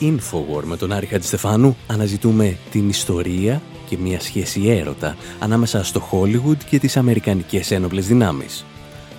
Infowar 0.01 0.63
με 0.63 0.77
τον 0.77 0.91
Άρη 0.91 1.05
Χατζηστεφάνου 1.05 1.77
αναζητούμε 1.88 2.57
την 2.71 2.89
ιστορία 2.89 3.62
και 3.89 3.97
μια 3.97 4.19
σχέση 4.19 4.67
έρωτα 4.67 5.15
ανάμεσα 5.39 5.83
στο 5.83 6.10
Hollywood 6.12 6.57
και 6.69 6.79
τις 6.79 6.97
Αμερικανικές 6.97 7.71
ένοπλες 7.71 8.07
δυνάμεις. 8.07 8.65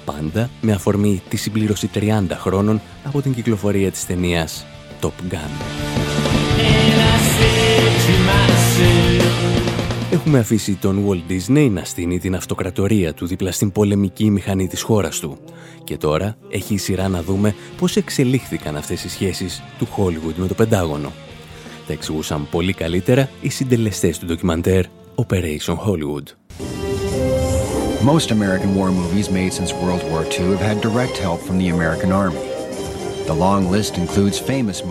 Πάντα 0.05 0.51
με 0.61 0.73
αφορμή 0.73 1.23
τη 1.29 1.37
συμπλήρωση 1.37 1.91
30 1.95 2.27
χρόνων 2.33 2.81
από 3.05 3.23
την 3.23 3.35
κυκλοφορία 3.35 3.91
της 3.91 4.07
ταινίας 4.07 4.67
Top 5.01 5.33
Gun. 5.33 5.51
Έχουμε 10.13 10.39
αφήσει 10.39 10.75
τον 10.75 11.05
Walt 11.07 11.33
Disney 11.33 11.71
να 11.71 11.85
στείνει 11.85 12.19
την 12.19 12.35
αυτοκρατορία 12.35 13.15
του 13.15 13.27
δίπλα 13.27 13.53
στην 13.53 13.73
πολεμική 13.73 14.31
μηχανή 14.31 14.67
της 14.67 14.83
χώρας 14.83 15.19
του. 15.19 15.39
Και 15.85 15.97
τώρα 15.97 16.37
έχει 16.51 16.75
η 16.75 16.79
σειρά 16.79 17.09
να 17.09 17.23
δούμε 17.23 17.55
πώς 17.79 17.97
εξελίχθηκαν 17.97 18.77
αυτές 18.77 19.05
οι 19.05 19.09
σχέσεις 19.09 19.63
του 19.79 19.89
Hollywood 19.97 20.35
με 20.37 20.47
το 20.47 20.55
Πεντάγωνο. 20.55 21.13
Τα 21.87 21.93
εξηγούσαν 21.93 22.49
πολύ 22.51 22.73
καλύτερα 22.73 23.29
οι 23.41 23.49
συντελεστές 23.49 24.19
του 24.19 24.27
ντοκιμαντέρ 24.27 24.85
Operation 25.15 25.77
Hollywood. 25.87 26.27
Most 28.13 28.31
American 28.31 28.71
war 28.77 28.91
movies 28.91 29.29
made 29.39 29.53
since 29.53 29.73
World 29.83 30.03
War 30.11 30.23
II 30.37 30.47
have 30.55 30.65
had 30.71 30.81
direct 30.81 31.17
help 31.27 31.41
from 31.47 31.59
the 31.59 31.69
American 31.77 32.13
Army. 32.13 32.48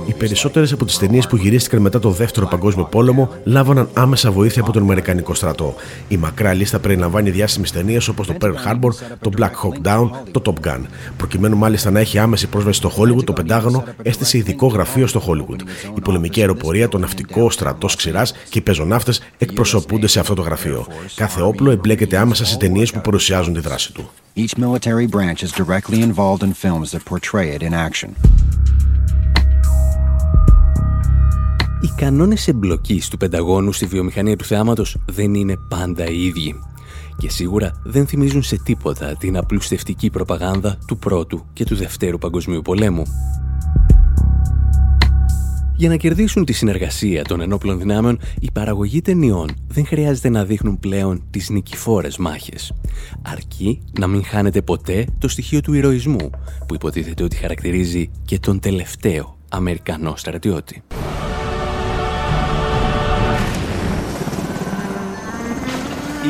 Οι 0.06 0.13
περισσότερες 0.13 0.71
από 0.71 0.86
τις 0.86 0.97
ταινίες 0.97 1.28
που 1.28 1.36
γυρίστηκαν 1.36 1.82
μετά 1.82 2.00
το 2.00 2.10
Δεύτερο 2.10 2.47
Παγκόσμιο 2.47 2.86
Πόλεμο 2.86 3.30
λάβαναν 3.43 3.89
άμεσα 3.93 4.32
βοήθεια 4.32 4.62
από 4.62 4.71
τον 4.71 4.82
Αμερικανικό 4.82 5.34
στρατό. 5.34 5.76
Η 6.08 6.17
μακρά 6.17 6.54
λίστα 6.54 6.80
περιλαμβάνει 6.80 7.30
διάσημες 7.30 7.71
ταινίες 7.71 8.08
όπως 8.08 8.28
το 8.28 8.36
Pearl 8.41 8.54
Harbor, 8.54 8.89
το 9.21 9.32
Black 9.38 9.43
Hawk 9.43 9.88
Down, 9.88 10.10
το 10.32 10.41
Top 10.45 10.67
Gun. 10.67 10.82
Προκειμένου 11.17 11.58
μάλιστα 11.58 11.91
να 11.91 12.00
έχει 12.00 12.17
άμεση 12.17 12.47
πρόσβαση 12.47 12.80
στο 12.80 12.91
Hollywood, 12.97 13.23
το 13.23 13.34
Πεντάγωνο 13.34 13.84
έστησε 14.02 14.38
ειδικό 14.38 14.67
γραφείο 14.67 15.08
στο 15.08 15.21
Hollywood. 15.28 15.62
Η 15.97 16.02
πολεμική 16.02 16.39
αεροπορία, 16.39 16.89
το 16.89 16.97
ναυτικό, 16.97 17.43
ο 17.43 17.50
στρατός 17.50 17.95
ξηράς 17.95 18.34
και 18.50 18.58
οι 18.58 18.62
πεζοναύτες 18.62 19.21
εκπροσωπούνται 19.38 20.08
σε 20.08 20.19
αυτό 20.19 20.34
το 20.34 20.41
γραφείο. 20.41 20.88
Κάθε 21.15 21.41
όπλο 21.41 21.71
εμπλέκεται 21.71 22.17
άμεσα 22.17 22.45
σε 22.45 22.58
ταινίες 22.58 22.91
που 22.91 23.02
παρουσιάζουν 23.02 23.54
τη 23.54 23.60
δράση 23.60 23.93
του. 23.93 24.10
Each 24.43 24.56
military 24.56 25.08
branch 25.08 25.41
is 25.41 25.52
directly 25.52 26.00
involved 26.10 26.43
in 26.43 26.54
films 26.54 26.91
that 26.91 27.04
portray 27.06 27.47
it 27.56 27.63
in 27.63 27.73
action. 27.73 28.10
Οι 31.82 31.93
κανόνες 31.95 32.47
εμπλοκής 32.47 33.08
του 33.08 33.17
Πενταγώνου 33.17 33.71
στη 33.71 33.86
βιομηχανία 33.86 34.36
του 34.36 34.45
θεάματος 34.45 34.97
δεν 35.06 35.34
είναι 35.34 35.58
πάντα 35.67 36.06
οι 36.06 36.26
ίδιοι. 36.26 36.60
Και 37.17 37.30
σίγουρα 37.30 37.71
δεν 37.84 38.08
θυμίζουν 38.08 38.43
σε 38.43 38.58
τίποτα 38.63 39.15
την 39.15 39.38
απλουστευτική 39.38 40.10
προπαγάνδα 40.10 40.78
του 40.88 40.97
Πρώτου 40.97 41.45
και 41.54 41.63
του 41.63 41.76
Δευτέρου 41.76 42.17
Παγκοσμίου 42.17 42.62
Πολέμου. 42.62 43.04
Για 45.78 45.90
να 45.90 45.96
κερδίσουν 45.96 46.46
τη 46.46 46.54
συνεργασία 46.54 47.24
των 47.24 47.42
ενόπλων 47.42 47.78
δυνάμεων, 47.78 48.20
οι 48.40 48.52
παραγωγοί 48.52 49.02
ταινιών 49.02 49.50
δεν 49.68 49.86
χρειάζεται 49.86 50.30
να 50.30 50.46
δείχνουν 50.46 50.80
πλέον 50.80 51.24
τις 51.30 51.50
νικηφόρες 51.50 52.18
μάχες. 52.18 52.74
Αρκεί 53.22 53.82
να 54.00 54.08
μην 54.08 54.24
χάνεται 54.24 54.62
ποτέ 54.62 55.06
το 55.20 55.28
στοιχείο 55.28 55.62
του 55.62 55.74
ηρωισμού, 55.74 56.30
που 56.68 56.76
υποτίθεται 56.76 57.24
ότι 57.24 57.36
χαρακτηρίζει 57.36 58.10
και 58.26 58.40
τον 58.40 58.60
τελευταίο 58.60 59.38
Αμερικανό 59.50 60.16
στρατιώτη. 60.16 60.84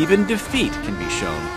Even 0.03 0.21
defeat 0.27 0.73
can 0.85 0.95
be 1.01 1.09
shown 1.19 1.56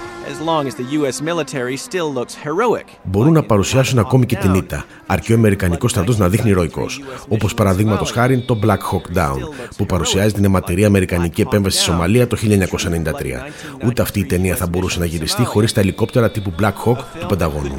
Μπορούν 3.03 3.33
να 3.33 3.43
παρουσιάσουν 3.43 3.99
ακόμη 3.99 4.27
και 4.27 4.37
την 4.37 4.55
ήττα, 4.55 4.85
αρκεί 5.07 5.33
ο 5.33 5.35
Αμερικανικός 5.35 5.91
στρατός 5.91 6.19
να 6.19 6.29
δείχνει 6.29 6.51
ηρωικό. 6.51 6.87
Όπως 7.29 7.55
παραδείγματος 7.55 8.11
χάρη 8.11 8.39
το 8.41 8.59
Black 8.63 8.69
Hawk 8.71 9.19
Down, 9.19 9.39
που 9.77 9.87
παρουσιάζει 9.87 10.33
την 10.35 10.45
αιματηρή 10.45 10.85
Αμερικανική 10.85 11.41
επέμβαση 11.41 11.77
στη 11.77 11.85
Σομαλία 11.85 12.27
το 12.27 12.37
1993. 12.37 13.87
Ούτε 13.87 14.03
αυτή 14.03 14.21
η 14.21 14.25
ταινία 14.25 14.57
θα 14.57 14.67
μπορούσε 14.67 14.99
να 14.99 15.05
γυριστεί 15.05 15.45
χωρίς 15.45 15.73
τα 15.73 15.81
ελικόπτερα 15.81 16.31
τύπου 16.31 16.53
Black 16.61 16.85
Hawk 16.85 16.99
του 17.21 17.27
Πενταγώνου. 17.27 17.75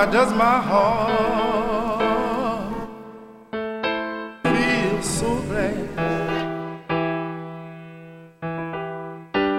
Why 0.00 0.06
does 0.10 0.32
my 0.32 0.58
heart 0.62 1.92
feel 4.42 5.02
so 5.02 5.40
glad? 5.42 5.76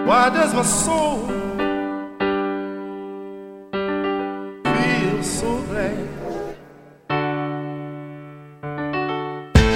Why 0.08 0.30
does 0.30 0.54
my 0.56 0.64
soul 0.64 1.28
feel 4.64 5.22
so 5.22 5.62
glad? 5.70 6.08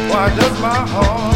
Why 0.09 0.25
does 0.35 0.61
my 0.61 0.79
heart 0.93 1.34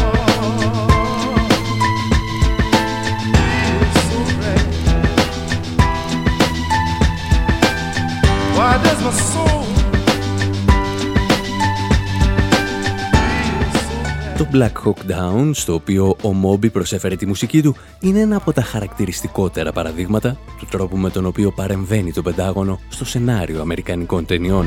Black 14.52 14.72
Hawk 14.84 15.10
Down, 15.10 15.50
στο 15.52 15.74
οποίο 15.74 16.16
ο 16.22 16.30
Moby 16.44 16.72
προσέφερε 16.72 17.16
τη 17.16 17.26
μουσική 17.26 17.62
του, 17.62 17.76
είναι 18.00 18.20
ένα 18.20 18.36
από 18.36 18.52
τα 18.52 18.62
χαρακτηριστικότερα 18.62 19.72
παραδείγματα 19.72 20.38
του 20.58 20.66
τρόπου 20.70 20.96
με 20.96 21.10
τον 21.10 21.26
οποίο 21.26 21.50
παρεμβαίνει 21.50 22.12
το 22.12 22.22
Πεντάγωνο 22.22 22.80
στο 22.88 23.04
σενάριο 23.04 23.60
αμερικανικών 23.60 24.26
ταινιών. 24.26 24.66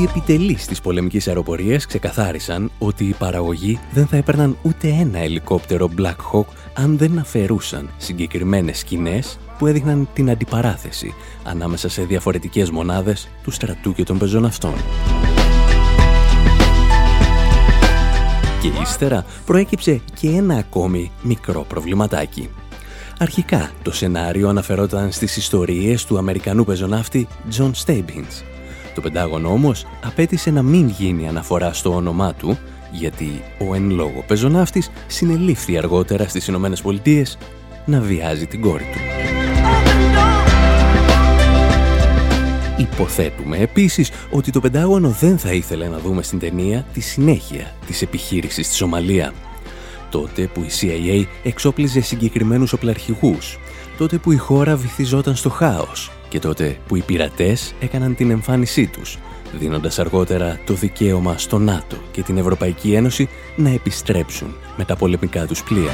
Οι 0.00 0.02
επιτελείς 0.02 0.66
της 0.66 0.80
πολεμικής 0.80 1.28
αεροπορίας 1.28 1.86
ξεκαθάρισαν 1.86 2.70
ότι 2.78 3.04
οι 3.04 3.14
παραγωγοί 3.18 3.78
δεν 3.92 4.06
θα 4.06 4.16
έπαιρναν 4.16 4.56
ούτε 4.62 4.88
ένα 4.88 5.18
ελικόπτερο 5.18 5.90
Black 5.98 6.32
Hawk 6.32 6.46
αν 6.74 6.98
δεν 6.98 7.18
αφαιρούσαν 7.18 7.90
συγκεκριμένες 7.96 8.78
σκηνές 8.78 9.38
που 9.58 9.66
έδειχναν 9.66 10.08
την 10.12 10.30
αντιπαράθεση 10.30 11.14
ανάμεσα 11.44 11.88
σε 11.88 12.02
διαφορετικές 12.02 12.70
μονάδες 12.70 13.28
του 13.42 13.50
στρατού 13.50 13.94
και 13.94 14.04
των 14.04 14.18
πεζοναυτών. 14.18 14.74
Και 18.62 18.68
ύστερα 18.82 19.24
προέκυψε 19.46 20.00
και 20.20 20.28
ένα 20.28 20.54
ακόμη 20.54 21.10
μικρό 21.22 21.64
προβληματάκι. 21.68 22.50
Αρχικά 23.18 23.70
το 23.82 23.92
σενάριο 23.92 24.48
αναφερόταν 24.48 25.12
στις 25.12 25.36
ιστορίες 25.36 26.04
του 26.04 26.18
Αμερικανού 26.18 26.64
πεζοναύτη 26.64 27.28
John 27.58 27.70
Stebbins. 27.84 28.42
Το 28.94 29.00
Πεντάγωνο 29.00 29.48
όμως 29.48 29.86
απέτησε 30.04 30.50
να 30.50 30.62
μην 30.62 30.88
γίνει 30.88 31.28
αναφορά 31.28 31.72
στο 31.72 31.94
όνομά 31.94 32.34
του, 32.34 32.58
γιατί 32.92 33.42
ο 33.70 33.74
εν 33.74 33.90
λόγω 33.90 34.24
πεζοναύτης 34.26 34.90
συνελήφθη 35.06 35.78
αργότερα 35.78 36.28
στις 36.28 36.46
Ηνωμένες 36.46 36.82
Πολιτείες 36.82 37.38
να 37.84 38.00
βιάζει 38.00 38.46
την 38.46 38.60
κόρη 38.60 38.84
του. 38.92 39.41
Υποθέτουμε 42.82 43.58
επίσης 43.58 44.10
ότι 44.30 44.50
το 44.50 44.60
Πεντάγωνο 44.60 45.08
δεν 45.08 45.38
θα 45.38 45.52
ήθελε 45.52 45.88
να 45.88 45.98
δούμε 45.98 46.22
στην 46.22 46.38
ταινία 46.38 46.86
τη 46.92 47.00
συνέχεια 47.00 47.74
της 47.86 48.02
επιχείρησης 48.02 48.66
στη 48.66 48.74
Σομαλία. 48.74 49.32
Τότε 50.10 50.50
που 50.54 50.60
η 50.60 50.68
CIA 50.80 51.26
εξόπλιζε 51.42 52.00
συγκεκριμένους 52.00 52.72
οπλαρχηγούς, 52.72 53.58
τότε 53.98 54.18
που 54.18 54.32
η 54.32 54.36
χώρα 54.36 54.76
βυθιζόταν 54.76 55.36
στο 55.36 55.50
χάος 55.50 56.10
και 56.28 56.38
τότε 56.38 56.76
που 56.86 56.96
οι 56.96 57.00
πειρατές 57.00 57.74
έκαναν 57.80 58.14
την 58.14 58.30
εμφάνισή 58.30 58.86
τους, 58.86 59.18
δίνοντας 59.58 59.98
αργότερα 59.98 60.58
το 60.66 60.74
δικαίωμα 60.74 61.38
στο 61.38 61.58
ΝΑΤΟ 61.58 61.96
και 62.10 62.22
την 62.22 62.36
Ευρωπαϊκή 62.36 62.92
Ένωση 62.94 63.28
να 63.56 63.70
επιστρέψουν 63.70 64.54
με 64.76 64.84
τα 64.84 64.96
πολεμικά 64.96 65.46
τους 65.46 65.62
πλοία. 65.62 65.92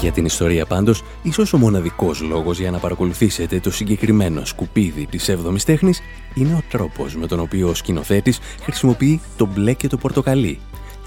Για 0.00 0.12
την 0.12 0.24
ιστορία 0.24 0.66
πάντως, 0.66 1.02
ίσως 1.22 1.52
ο 1.52 1.58
μοναδικός 1.58 2.20
λόγος 2.20 2.58
για 2.58 2.70
να 2.70 2.78
παρακολουθήσετε 2.78 3.60
το 3.60 3.70
συγκεκριμένο 3.70 4.44
σκουπίδι 4.44 5.06
της 5.06 5.30
7ης 5.30 5.62
τέχνης 5.64 6.00
είναι 6.34 6.54
ο 6.54 6.62
τρόπος 6.70 7.16
με 7.16 7.26
τον 7.26 7.40
οποίο 7.40 7.68
ο 7.68 7.74
σκηνοθέτης 7.74 8.38
χρησιμοποιεί 8.62 9.20
το 9.36 9.46
μπλε 9.46 9.72
και 9.72 9.88
το 9.88 9.96
πορτοκαλί, 9.96 10.60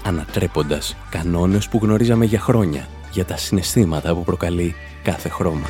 ανατρέποντας 0.04 0.96
κανόνες 1.10 1.68
που 1.68 1.78
γνωρίζαμε 1.82 2.24
για 2.24 2.40
χρόνια 2.40 2.88
για 3.12 3.24
τα 3.24 3.36
συναισθήματα 3.36 4.14
που 4.14 4.24
προκαλεί 4.24 4.74
κάθε 5.02 5.28
χρώμα. 5.28 5.66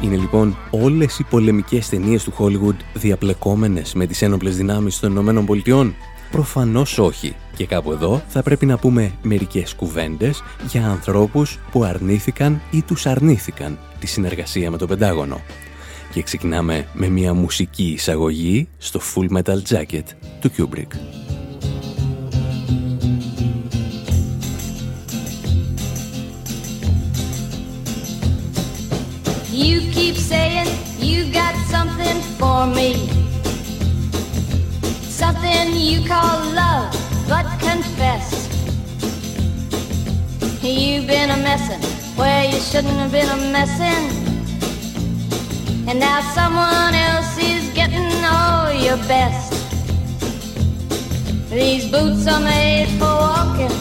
Είναι 0.00 0.16
λοιπόν 0.16 0.56
όλες 0.70 1.18
οι 1.18 1.24
πολεμικές 1.30 1.88
ταινίες 1.88 2.24
του 2.24 2.32
Hollywood 2.38 2.76
διαπλεκόμενες 2.94 3.94
με 3.94 4.06
τις 4.06 4.22
ένοπλες 4.22 4.56
δυνάμεις 4.56 5.00
των 5.00 5.10
Ηνωμένων 5.10 5.46
Πολιτειών; 5.46 5.94
Προφανώς 6.30 6.98
όχι. 6.98 7.34
Και 7.56 7.66
κάπου 7.66 7.92
εδώ 7.92 8.22
θα 8.28 8.42
πρέπει 8.42 8.66
να 8.66 8.78
πούμε 8.78 9.12
μερικές 9.22 9.74
κουβέντες 9.74 10.42
για 10.70 10.86
ανθρώπους 10.86 11.58
που 11.70 11.84
αρνήθηκαν 11.84 12.60
ή 12.70 12.82
τους 12.82 13.06
αρνήθηκαν 13.06 13.78
τη 13.98 14.06
συνεργασία 14.06 14.70
με 14.70 14.76
το 14.76 14.86
Πεντάγωνο. 14.86 15.40
Και 16.12 16.22
ξεκινάμε 16.22 16.86
με 16.92 17.08
μια 17.08 17.34
μουσική 17.34 17.84
εισαγωγή 17.84 18.68
στο 18.78 19.00
Full 19.14 19.36
Metal 19.36 19.58
Jacket 19.68 20.04
του 20.40 20.50
Kubrick. 20.56 20.92
You 29.64 29.80
keep 29.96 30.16
saying 30.32 30.68
you 31.10 31.20
got 31.40 31.54
something 31.74 32.18
for 32.38 32.60
me 32.76 32.90
something 35.22 35.74
you 35.74 36.06
call 36.06 36.38
love, 36.52 37.05
but 37.28 37.46
confess 37.58 38.46
you've 40.62 41.06
been 41.06 41.30
a 41.30 41.36
messin' 41.36 41.80
where 42.16 42.44
you 42.44 42.58
shouldn't 42.58 42.98
have 42.98 43.12
been 43.12 43.28
a 43.28 43.36
messin'. 43.52 44.10
And 45.88 46.00
now 46.00 46.20
someone 46.34 46.94
else 46.94 47.38
is 47.38 47.68
getting 47.74 48.24
all 48.24 48.72
your 48.72 48.96
best. 49.08 49.52
These 51.50 51.90
boots 51.90 52.26
are 52.26 52.40
made 52.40 52.88
for 52.98 53.14
walking, 53.28 53.76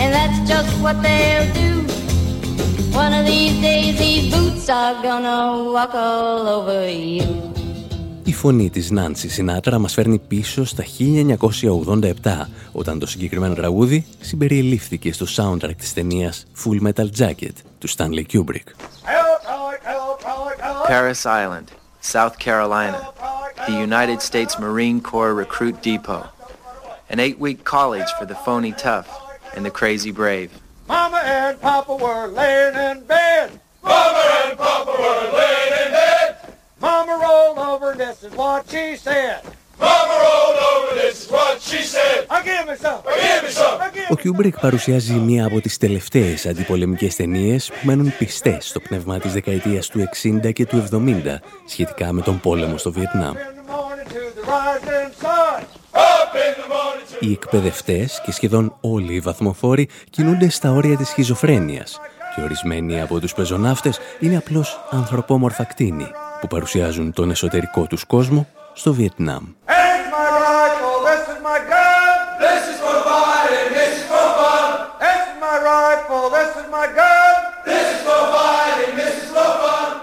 and 0.00 0.12
that's 0.14 0.48
just 0.48 0.70
what 0.80 1.02
they'll 1.02 1.52
do. 1.54 1.82
One 2.94 3.12
of 3.12 3.26
these 3.26 3.60
days, 3.60 3.98
these 3.98 4.32
boots 4.32 4.68
are 4.68 5.02
gonna 5.02 5.72
walk 5.72 5.94
all 5.94 6.48
over 6.48 6.88
you. 6.88 7.55
Η 8.26 8.32
φωνή 8.32 8.70
της 8.70 8.90
Νάντσι 8.90 9.28
Σινάτρα 9.28 9.78
μας 9.78 9.92
φέρνει 9.92 10.18
πίσω 10.18 10.64
στα 10.64 10.84
1987, 12.22 12.46
όταν 12.72 12.98
το 12.98 13.06
συγκεκριμένο 13.06 13.54
τραγούδι 13.54 14.06
συμπεριελήφθηκε 14.20 15.12
στο 15.12 15.26
soundtrack 15.36 15.76
της 15.78 15.92
ταινίας 15.92 16.46
Full 16.64 16.86
Metal 16.86 17.06
Jacket 17.18 17.52
του 17.78 17.88
Stanley 17.88 18.24
Kubrick. 18.32 18.68
Paris 20.88 21.24
Island, 21.24 21.66
South 22.14 22.36
Carolina, 22.46 23.00
the 23.66 23.76
United 23.88 24.20
States 24.30 24.52
Marine 24.64 25.00
Corps 25.10 25.34
Recruit 25.44 25.76
Depot, 25.88 26.24
an 27.12 27.18
eight-week 27.26 27.60
college 27.74 28.10
for 28.18 28.26
the 28.30 28.38
phony 28.44 28.72
tough 28.86 29.08
and 29.54 29.62
the 29.68 29.74
crazy 29.80 30.12
brave. 30.22 30.50
Mama 30.88 31.20
and 31.38 31.54
Papa 31.60 31.94
were 32.04 32.26
laying 32.40 32.76
in 32.88 32.96
bed. 33.14 33.46
Mama 33.82 34.22
and 34.42 34.52
Papa 34.66 34.92
were 35.02 35.24
laying 35.40 35.42
in 35.42 35.42
bed. 35.42 35.56
Mama 35.56 35.65
rolled 37.56 37.72
over, 37.72 37.88
this 38.04 38.18
is 38.26 38.32
what 38.42 38.60
she 38.72 38.86
said. 39.06 39.40
Mama 39.80 40.16
rolled 40.26 40.60
over, 40.70 40.90
this 41.02 41.16
is 41.22 41.28
what 41.36 41.54
she 41.68 41.80
said. 41.94 42.18
Ah, 42.36 42.38
give 42.48 42.64
me 42.68 42.76
some. 42.84 43.00
Ah, 43.12 43.14
give 43.26 43.42
me 43.46 43.50
some. 43.50 43.76
Ο 44.10 44.16
Κιούμπρικ 44.16 44.60
παρουσιάζει 44.60 45.12
μία 45.12 45.46
από 45.46 45.60
τις 45.60 45.76
τελευταίες 45.76 46.46
αντιπολεμικές 46.46 47.16
ταινίες 47.16 47.68
που 47.68 47.86
μένουν 47.86 48.16
πιστές 48.18 48.68
στο 48.68 48.80
πνεύμα 48.80 49.18
της 49.18 49.32
δεκαετίας 49.32 49.88
του 49.88 50.08
60 50.44 50.52
και 50.52 50.66
του 50.66 50.88
70 50.90 51.38
σχετικά 51.66 52.12
με 52.12 52.22
τον 52.22 52.40
πόλεμο 52.40 52.76
στο 52.76 52.92
Βιετνάμ. 52.92 53.34
Οι 57.20 57.32
εκπαιδευτές 57.32 58.22
και 58.24 58.32
σχεδόν 58.32 58.76
όλοι 58.80 59.14
οι 59.14 59.20
βαθμοφόροι 59.20 59.88
κινούνται 60.10 60.48
στα 60.48 60.70
όρια 60.72 60.96
της 60.96 61.08
σχιζοφρένειας 61.08 62.00
και 62.34 62.42
ορισμένοι 62.42 63.00
από 63.00 63.20
τους 63.20 63.34
πεζοναύτες 63.34 63.98
είναι 64.20 64.36
απλώς 64.36 64.80
ανθρωπόμορφα 64.90 65.64
κτίνη 65.64 66.06
που 66.40 66.46
παρουσιάζουν 66.46 67.12
τον 67.12 67.30
εσωτερικό 67.30 67.86
τους 67.86 68.04
κόσμο 68.04 68.46
στο 68.72 68.92
Βιετνάμ. 68.92 69.44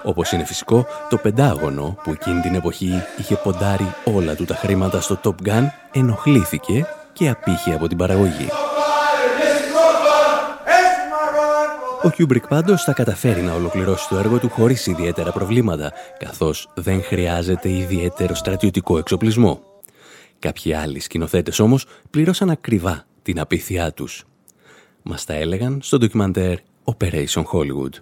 Όπως 0.06 0.32
είναι 0.32 0.46
φυσικό, 0.46 0.86
το 1.10 1.18
Πεντάγωνο 1.18 1.98
που 2.04 2.12
εκείνη 2.12 2.42
την 2.42 2.56
εποχή 2.56 3.04
είχε 3.18 3.36
ποντάρει 3.36 3.94
όλα 4.04 4.36
του 4.36 4.46
τα 4.46 4.56
χρήματα 4.56 5.02
στο 5.02 5.20
Top 5.24 5.48
Gun 5.48 5.64
ενοχλήθηκε 5.92 6.86
και 7.14 7.30
απείχε 7.30 7.74
από 7.74 7.88
την 7.88 7.98
παραγωγή. 7.98 8.72
Ο 12.06 12.10
Κιούμπρικ 12.10 12.47
πάντως 12.47 12.84
θα 12.84 12.93
καταφέρει 12.93 13.41
να 13.41 13.54
ολοκληρώσει 13.54 14.08
το 14.10 14.18
έργο 14.18 14.39
του 14.39 14.49
χωρίς 14.49 14.88
ιδιαίτερα 14.88 15.32
προβλήματα, 15.32 15.91
καθώς 16.20 16.70
δεν 16.76 17.04
χρειάζεται 17.04 17.70
ιδιαίτερο 17.70 18.36
στρατιωτικό 18.36 18.97
εξοπλισμό. 18.97 19.62
Κάποιοι 20.39 20.74
άλλοι 20.74 20.99
σκηνοθέτες 20.99 21.60
όμως 21.60 21.86
πλήρωσαν 22.10 22.49
ακριβά 22.49 23.06
την 23.22 23.39
απείθειά 23.39 23.91
τους. 23.91 24.24
Μας 25.01 25.26
τα 25.26 25.34
έλεγαν 25.34 25.80
στο 25.82 25.97
ντοκιμαντέρ 25.97 26.58
Operation 26.86 27.43
Hollywood. 27.54 27.93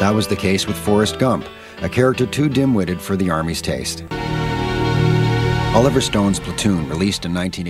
That 0.00 0.14
was 0.14 0.26
the 0.26 0.36
case 0.36 0.66
with 0.66 0.78
Forrest 0.86 1.18
Gump, 1.18 1.44
a 1.82 1.88
character 1.88 2.26
too 2.26 2.48
dim-witted 2.48 3.00
for 3.00 3.16
the 3.16 3.30
Army's 3.30 3.62
taste. 3.62 4.04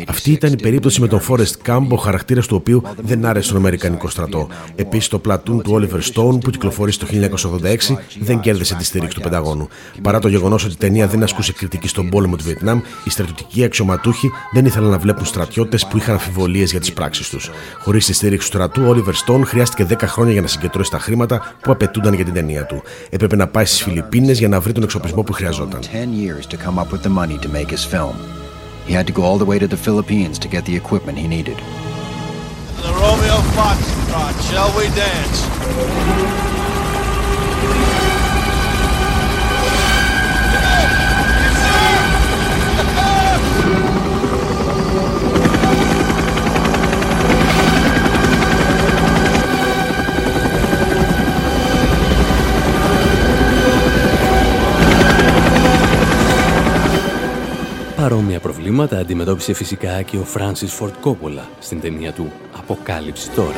Αυτή 0.08 0.32
ήταν 0.32 0.52
η 0.52 0.56
περίπτωση 0.56 1.00
με 1.00 1.08
τον 1.08 1.20
Φόρεστ 1.20 1.62
Κάμπ, 1.62 1.92
ο 1.92 1.96
χαρακτήρας 1.96 2.46
του 2.46 2.56
οποίου 2.56 2.82
δεν 3.02 3.24
άρεσε 3.24 3.46
στον 3.46 3.58
Αμερικανικό 3.58 4.08
στρατό. 4.08 4.48
Επίσης, 4.76 5.08
το 5.08 5.18
πλατούν 5.18 5.62
του 5.62 5.72
Όλιβερ 5.72 6.02
Στόουν, 6.02 6.38
που 6.38 6.50
κυκλοφορεί 6.50 6.94
το 6.94 7.06
1986, 7.06 7.98
δεν 8.18 8.40
κέρδισε 8.40 8.74
τη 8.74 8.84
στήριξη 8.84 9.16
του 9.16 9.22
Πενταγώνου. 9.22 9.68
Παρά 10.02 10.18
το 10.18 10.28
γεγονός 10.28 10.64
ότι 10.64 10.72
η 10.72 10.76
ταινία 10.76 11.06
δεν 11.06 11.22
ασκούσε 11.22 11.52
κριτική 11.52 11.88
στον 11.88 12.08
πόλεμο 12.08 12.36
του 12.36 12.44
Βιετνάμ, 12.44 12.80
οι 13.04 13.10
στρατιωτικοί 13.10 13.64
αξιωματούχοι 13.64 14.30
δεν 14.52 14.64
ήθελαν 14.64 14.90
να 14.90 14.98
βλέπουν 14.98 15.24
στρατιώτες 15.24 15.86
που 15.86 15.96
είχαν 15.96 16.14
αμφιβολίες 16.14 16.70
για 16.70 16.80
τις 16.80 16.92
πράξεις 16.92 17.28
τους. 17.28 17.50
Χωρίς 17.80 18.06
τη 18.06 18.12
στήριξη 18.12 18.50
του 18.50 18.56
στρατού, 18.56 18.82
ο 18.82 18.88
Όλιβερ 18.88 19.14
Στόουν 19.14 19.46
χρειάστηκε 19.46 19.86
10 19.90 20.06
χρόνια 20.06 20.32
για 20.32 20.42
να 20.42 20.48
συγκεντρώσει 20.48 20.90
τα 20.90 20.98
χρήματα 20.98 21.54
που 21.60 21.72
απαιτούνταν 21.72 22.14
για 22.14 22.24
την 22.24 22.34
ταινία 22.34 22.66
του. 22.66 22.82
Έπρεπε 23.10 23.36
να 23.36 23.46
πάει 23.46 23.64
στις 23.64 23.82
Φιλιππίνες 23.82 24.38
για 24.38 24.48
να 24.48 24.60
βρει 24.60 24.72
τον 24.72 24.82
εξοπλισμό 24.82 25.22
που 25.22 25.32
χρειαζόταν. 25.32 25.80
Film. 27.94 28.18
He 28.86 28.92
had 28.92 29.06
to 29.06 29.12
go 29.12 29.22
all 29.22 29.38
the 29.38 29.44
way 29.44 29.56
to 29.60 29.68
the 29.68 29.76
Philippines 29.76 30.36
to 30.40 30.48
get 30.48 30.64
the 30.64 30.74
equipment 30.74 31.16
he 31.16 31.28
needed. 31.28 31.58
The 31.58 32.92
Romeo 33.02 33.38
Foxtrot, 33.54 34.34
shall 34.50 34.76
we 34.76 34.86
dance? 34.96 36.53
Παρόμοια 58.04 58.40
προβλήματα 58.40 58.98
αντιμετώπισε 58.98 59.52
φυσικά 59.52 60.02
και 60.02 60.16
ο 60.16 60.24
Φράνσις 60.24 60.72
Φορντ 60.72 60.94
Κόπολα 61.00 61.48
στην 61.58 61.80
ταινία 61.80 62.12
του 62.12 62.32
«Αποκάλυψη 62.58 63.30
τώρα». 63.30 63.56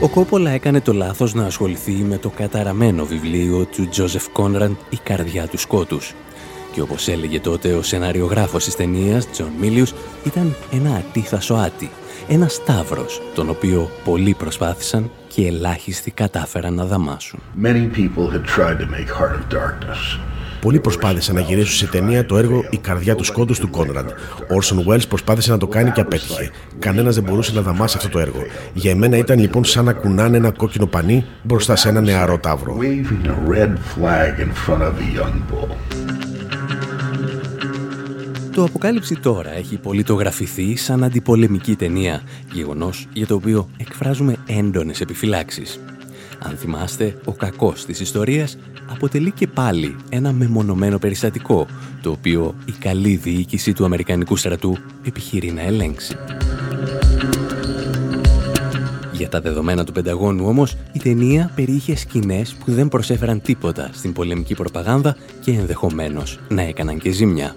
Ο 0.00 0.08
Κόπολα 0.08 0.50
έκανε 0.50 0.80
το 0.80 0.92
λάθος 0.92 1.34
να 1.34 1.44
ασχοληθεί 1.44 1.92
με 1.92 2.18
το 2.18 2.30
καταραμένο 2.30 3.04
βιβλίο 3.04 3.64
του 3.64 3.88
Τζόζεφ 3.88 4.28
Κόνραντ 4.28 4.74
«Η 4.90 4.98
καρδιά 5.02 5.46
του 5.46 5.58
σκότους». 5.58 6.14
Και 6.72 6.80
όπως 6.80 7.08
έλεγε 7.08 7.40
τότε 7.40 7.72
ο 7.72 7.82
σεναριογράφος 7.82 8.64
της 8.64 8.76
ταινίας, 8.76 9.30
Τζον 9.30 9.50
Μίλιους, 9.60 9.94
ήταν 10.24 10.54
ένα 10.72 10.94
ατίθασο 10.94 11.54
άτι, 11.54 11.90
ένας 12.28 12.48
ταύρος, 12.48 13.22
τον 13.34 13.50
οποίο 13.50 13.90
πολλοί 14.04 14.34
προσπάθησαν 14.34 15.10
και 15.28 15.46
ελάχιστοι 15.46 16.10
κατάφεραν 16.10 16.74
να 16.74 16.84
δαμάσουν. 16.84 17.40
Many 17.62 17.96
people 17.96 18.30
had 18.30 18.44
tried 18.56 18.78
to 18.78 18.86
make 18.86 19.08
Heart 19.08 19.34
of 19.38 19.56
Darkness. 19.58 20.33
Πολλοί 20.64 20.80
προσπάθησαν 20.80 21.34
να 21.34 21.40
γυρίσουν 21.40 21.74
σε 21.74 21.86
ταινία 21.86 22.26
το 22.26 22.36
έργο 22.36 22.64
Η 22.70 22.76
καρδιά 22.76 23.14
του 23.14 23.24
σκότου 23.24 23.54
του 23.54 23.70
Κόνραντ. 23.70 24.08
Ο 24.50 24.54
Όρσον 24.54 24.84
Welles 24.88 25.08
προσπάθησε 25.08 25.50
να 25.50 25.58
το 25.58 25.66
κάνει 25.66 25.90
και 25.90 26.00
απέτυχε. 26.00 26.50
Κανένας 26.78 27.14
δεν 27.14 27.24
μπορούσε 27.24 27.52
να 27.54 27.60
δαμάσει 27.60 27.96
αυτό 27.96 28.08
το 28.08 28.18
έργο. 28.18 28.42
Για 28.74 28.90
εμένα 28.90 29.16
ήταν 29.16 29.38
λοιπόν 29.38 29.64
σαν 29.64 29.84
να 29.84 29.92
κουνάνε 29.92 30.36
ένα 30.36 30.50
κόκκινο 30.50 30.86
πανί 30.86 31.24
μπροστά 31.42 31.76
σε 31.76 31.88
ένα 31.88 32.00
νεαρό 32.00 32.38
τάβρο. 32.38 32.78
Waving 32.80 33.26
a 33.26 33.52
red 33.54 33.72
flag 33.72 34.40
in 34.40 34.50
front 34.66 34.82
of 34.82 34.94
a 34.94 35.18
young 35.18 35.52
bull. 35.52 35.76
Το 38.54 38.64
Αποκάλυψη 38.64 39.14
τώρα 39.16 39.54
έχει 39.54 39.76
πολιτογραφηθεί 39.76 40.76
σαν 40.76 41.04
αντιπολεμική 41.04 41.76
ταινία, 41.76 42.22
γεγονός 42.52 43.08
για 43.12 43.26
το 43.26 43.34
οποίο 43.34 43.68
εκφράζουμε 43.76 44.36
έντονες 44.46 45.00
επιφυλάξεις. 45.00 45.80
Αν 46.38 46.56
θυμάστε, 46.56 47.16
ο 47.24 47.32
κακός 47.32 47.84
της 47.84 48.00
ιστορίας 48.00 48.58
αποτελεί 48.90 49.30
και 49.30 49.46
πάλι 49.46 49.96
ένα 50.08 50.32
μεμονωμένο 50.32 50.98
περιστατικό, 50.98 51.66
το 52.02 52.10
οποίο 52.10 52.54
η 52.64 52.72
καλή 52.72 53.16
διοίκηση 53.16 53.72
του 53.72 53.84
Αμερικανικού 53.84 54.36
στρατού 54.36 54.76
επιχειρεί 55.06 55.52
να 55.52 55.62
ελέγξει. 55.62 56.16
Για 59.12 59.28
τα 59.28 59.40
δεδομένα 59.40 59.84
του 59.84 59.92
Πενταγώνου 59.92 60.46
όμως, 60.46 60.76
η 60.92 60.98
ταινία 60.98 61.50
περιείχε 61.54 61.96
σκηνές 61.96 62.54
που 62.54 62.72
δεν 62.72 62.88
προσέφεραν 62.88 63.40
τίποτα 63.40 63.90
στην 63.92 64.12
πολεμική 64.12 64.54
προπαγάνδα 64.54 65.16
και 65.40 65.50
ενδεχομένως 65.50 66.38
να 66.48 66.62
έκαναν 66.62 66.98
και 66.98 67.10
ζημιά. 67.10 67.54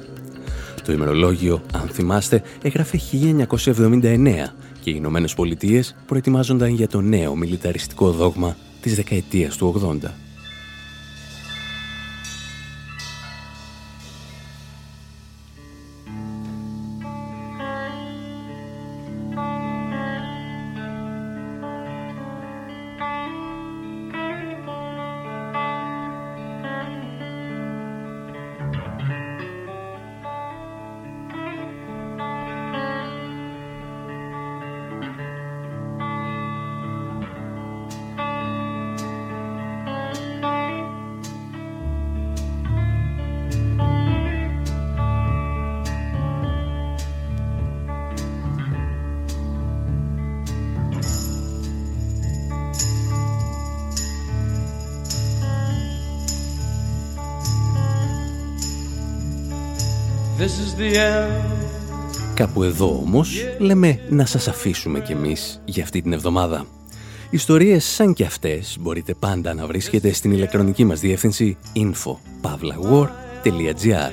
Το 0.84 0.93
ημερολόγιο, 0.93 1.61
αν 1.73 1.88
θυμάστε, 1.88 2.41
έγραφε 2.61 2.97
1979 2.97 4.53
και 4.80 4.89
οι 4.89 4.93
Ηνωμένες 4.95 5.34
Πολιτείες 5.34 5.95
προετοιμάζονταν 6.05 6.69
για 6.69 6.88
το 6.88 7.01
νέο 7.01 7.36
μιλιταριστικό 7.36 8.11
δόγμα 8.11 8.55
της 8.82 8.95
δεκαετίας 8.95 9.57
του 9.57 9.97
80. 10.03 10.26
Κάπου 62.33 62.63
εδώ 62.63 63.01
όμως 63.05 63.43
λέμε 63.57 63.99
να 64.09 64.25
σας 64.25 64.47
αφήσουμε 64.47 64.99
κι 64.99 65.11
εμείς 65.11 65.61
για 65.65 65.83
αυτή 65.83 66.01
την 66.01 66.13
εβδομάδα. 66.13 66.65
Ιστορίες 67.29 67.85
σαν 67.85 68.13
κι 68.13 68.23
αυτές 68.23 68.77
μπορείτε 68.79 69.13
πάντα 69.13 69.53
να 69.53 69.65
βρίσκετε 69.65 70.13
στην 70.13 70.31
ηλεκτρονική 70.31 70.85
μας 70.85 70.99
διεύθυνση 70.99 71.57
info.pavlawar.gr 71.75 74.11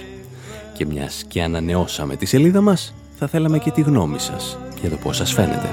Και 0.77 0.87
μιας 0.87 1.25
και 1.29 1.43
ανανεώσαμε 1.43 2.17
τη 2.17 2.27
σελίδα 2.27 2.61
μας, 2.61 2.95
θα 3.19 3.27
θέλαμε 3.27 3.59
και 3.59 3.71
τη 3.71 3.81
γνώμη 3.81 4.19
σας 4.19 4.59
για 4.81 4.91
το 4.91 4.97
πώς 4.97 5.17
σας 5.17 5.33
φαίνεται. 5.33 5.69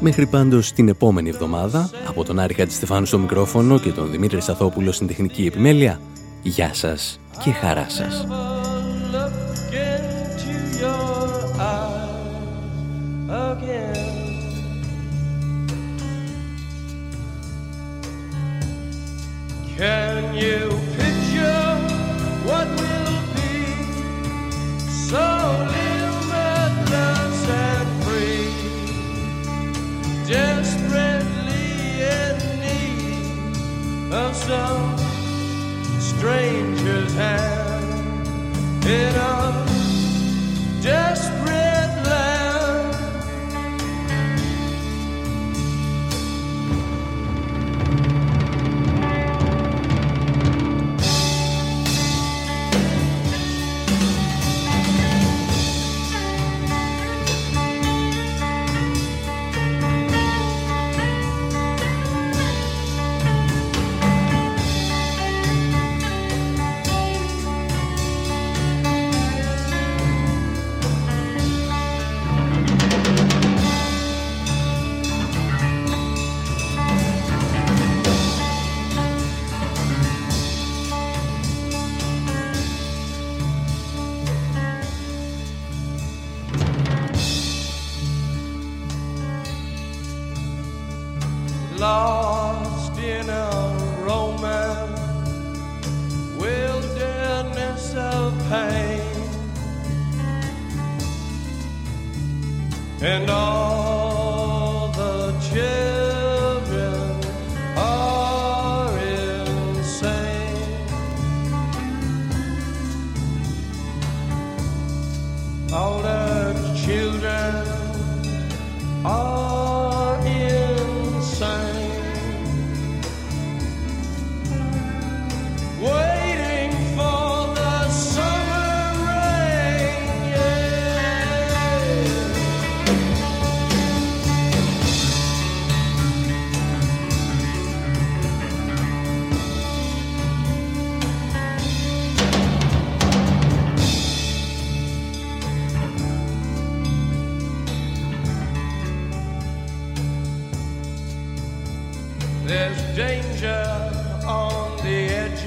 Μέχρι 0.00 0.26
πάντως 0.26 0.72
την 0.72 0.88
επόμενη 0.88 1.28
εβδομάδα, 1.28 1.90
από 2.08 2.24
τον 2.24 2.38
Άρη 2.38 2.54
Χατζηστεφάνου 2.54 3.06
στο 3.06 3.18
μικρόφωνο 3.18 3.78
και 3.78 3.90
τον 3.90 4.10
Δημήτρη 4.10 4.40
Σταθόπουλο 4.40 4.92
στην 4.92 5.06
τεχνική 5.06 5.46
επιμέλεια, 5.46 6.00
γεια 6.42 6.74
σας 6.74 7.20
και 7.44 7.50
χαρά 7.50 7.86
σας. 7.88 8.26
Stranger's 36.26 37.14
hand 37.14 38.26
in 38.84 39.14
a 39.14 39.64
desperate 40.82 41.25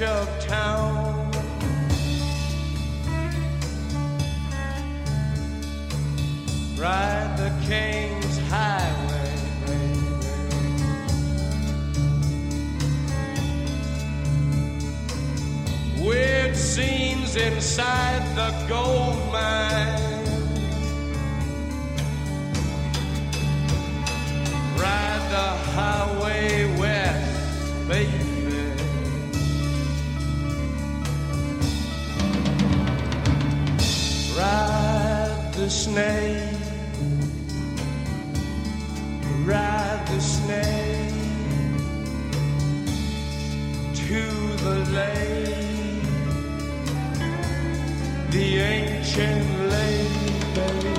town. 0.00 1.30
Ride 6.78 7.36
the 7.36 7.52
King's 7.66 8.38
Highway, 8.48 9.36
baby. 9.66 10.00
Weird 16.02 16.56
scenes 16.56 17.36
inside 17.36 18.22
the 18.36 18.54
gold 18.68 19.18
mine. 19.30 20.24
Ride 24.78 25.26
the 25.28 25.48
highway 25.74 26.78
west, 26.78 27.86
baby. 27.86 28.29
Snake, 35.70 36.50
ride 39.44 40.04
the 40.08 40.20
snake 40.20 41.14
to 43.94 44.22
the 44.64 44.76
lake, 44.90 46.02
the 48.30 48.58
ancient 48.58 49.70
lake, 49.70 50.54
baby. 50.56 50.94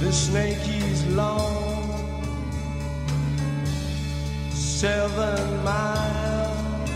The 0.00 0.12
snake 0.12 0.68
is 0.68 1.06
long, 1.16 1.88
seven 4.50 5.64
miles. 5.64 6.90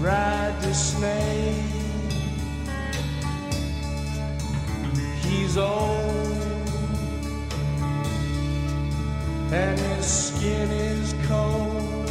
Ride 0.00 0.56
the 0.60 0.74
snake. 0.74 1.73
Old 5.56 6.34
and 9.52 9.78
his 9.78 10.04
skin 10.04 10.68
is 10.70 11.14
cold. 11.28 12.08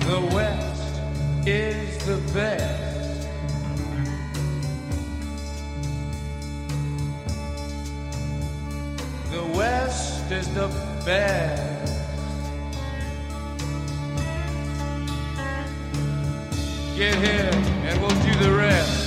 The 0.00 0.20
West 0.34 1.00
is 1.46 2.06
the 2.06 2.16
best. 2.32 3.28
The 9.30 9.44
West 9.58 10.32
is 10.32 10.48
the 10.54 10.68
best. 11.04 11.69
Get 17.00 17.14
here 17.14 17.50
and 17.86 17.98
we'll 17.98 18.10
do 18.10 18.34
the 18.44 18.54
rest. 18.54 18.99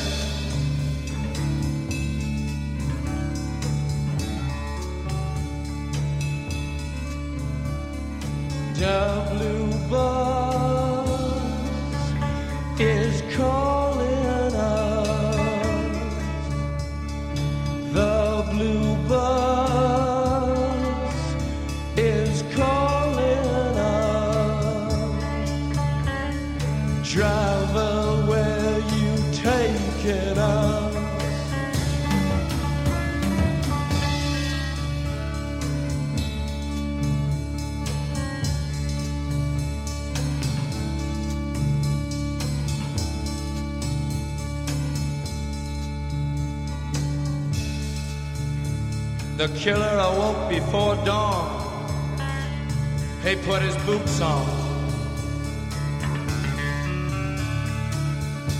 Put 53.46 53.62
his 53.62 53.76
boots 53.86 54.22
on. 54.22 54.46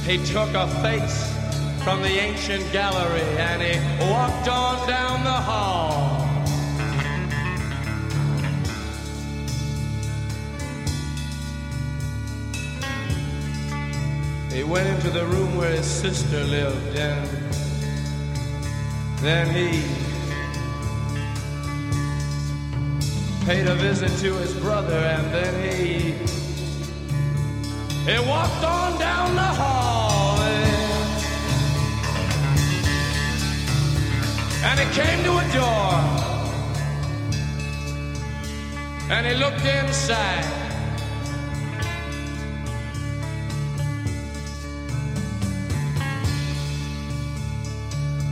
He 0.06 0.18
took 0.26 0.54
a 0.54 0.68
face 0.82 1.34
from 1.84 2.02
the 2.02 2.10
ancient 2.10 2.70
gallery 2.74 3.22
and 3.38 3.62
he 3.62 4.12
walked 4.12 4.50
on 4.50 4.86
down 4.88 5.24
the 5.24 5.32
hall. 5.32 6.20
He 14.52 14.64
went 14.64 14.88
into 14.90 15.10
the 15.10 15.26
room 15.26 15.56
where 15.56 15.72
his 15.72 15.86
sister 15.86 16.44
lived 16.44 16.98
and 16.98 17.30
then 19.22 19.50
he 19.56 20.03
paid 23.46 23.68
a 23.68 23.76
visit 23.76 24.12
to 24.20 24.34
his 24.36 24.54
brother 24.56 24.98
and 24.98 25.34
then 25.34 25.54
he 25.64 26.14
he 28.10 28.20
walked 28.28 28.64
on 28.64 29.00
down 29.00 29.36
the 29.36 29.42
hall 29.42 30.24
and, 34.66 34.80
he 34.80 34.86
came 34.96 35.24
to 35.26 35.38
a 35.38 35.46
door. 35.52 35.94
And 39.10 39.28
he 39.28 39.34
looked 39.36 39.66
inside. 39.66 40.46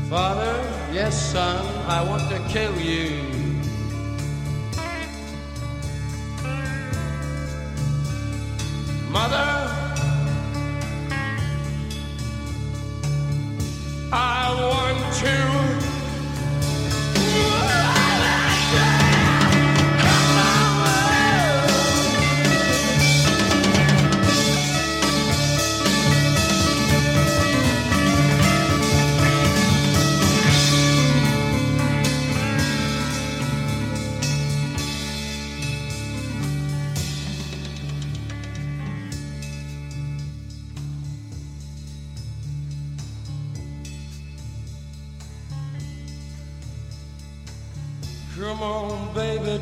Father, 0.10 0.54
yes 0.92 1.32
son, 1.32 1.66
I 1.88 2.04
want 2.04 2.30
to 2.30 2.40
kill 2.50 2.78
you 2.80 3.41
Mother, 9.12 9.81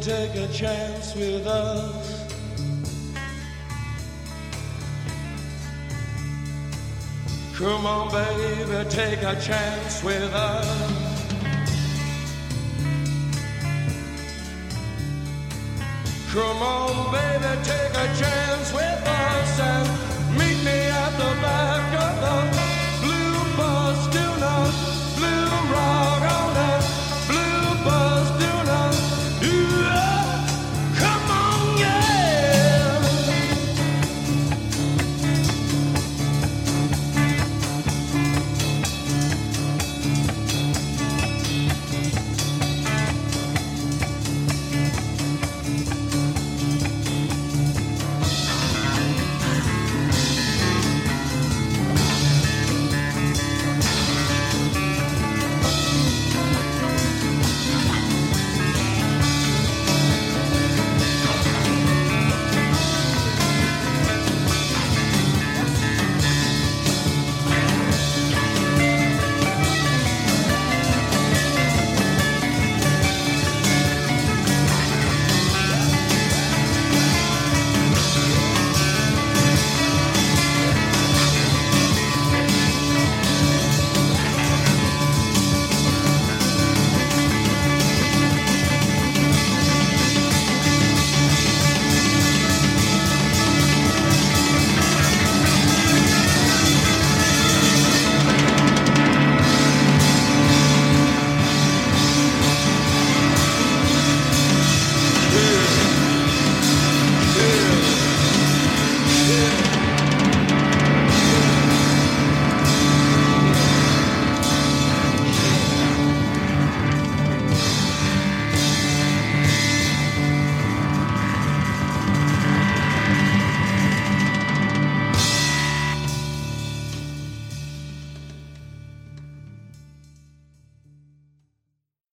take 0.01 0.35
a 0.35 0.47
chance 0.47 1.13
with 1.13 1.45
us. 1.45 2.23
Come 7.55 7.85
on, 7.85 8.09
baby, 8.09 8.89
take 8.89 9.21
a 9.23 9.35
chance 9.41 10.01
with 10.01 10.33
us. 10.33 10.65
Come 16.31 16.61
on, 16.61 17.11
baby, 17.11 17.63
take 17.63 17.91
a 17.91 18.07
chance 18.17 18.71
with 18.71 19.03
us 19.05 19.59
and 19.59 20.37
meet 20.37 20.63
me 20.63 20.79
at 20.87 21.11
the 21.17 21.41
back 21.41 22.01
of 22.01 22.53
the. 22.53 22.68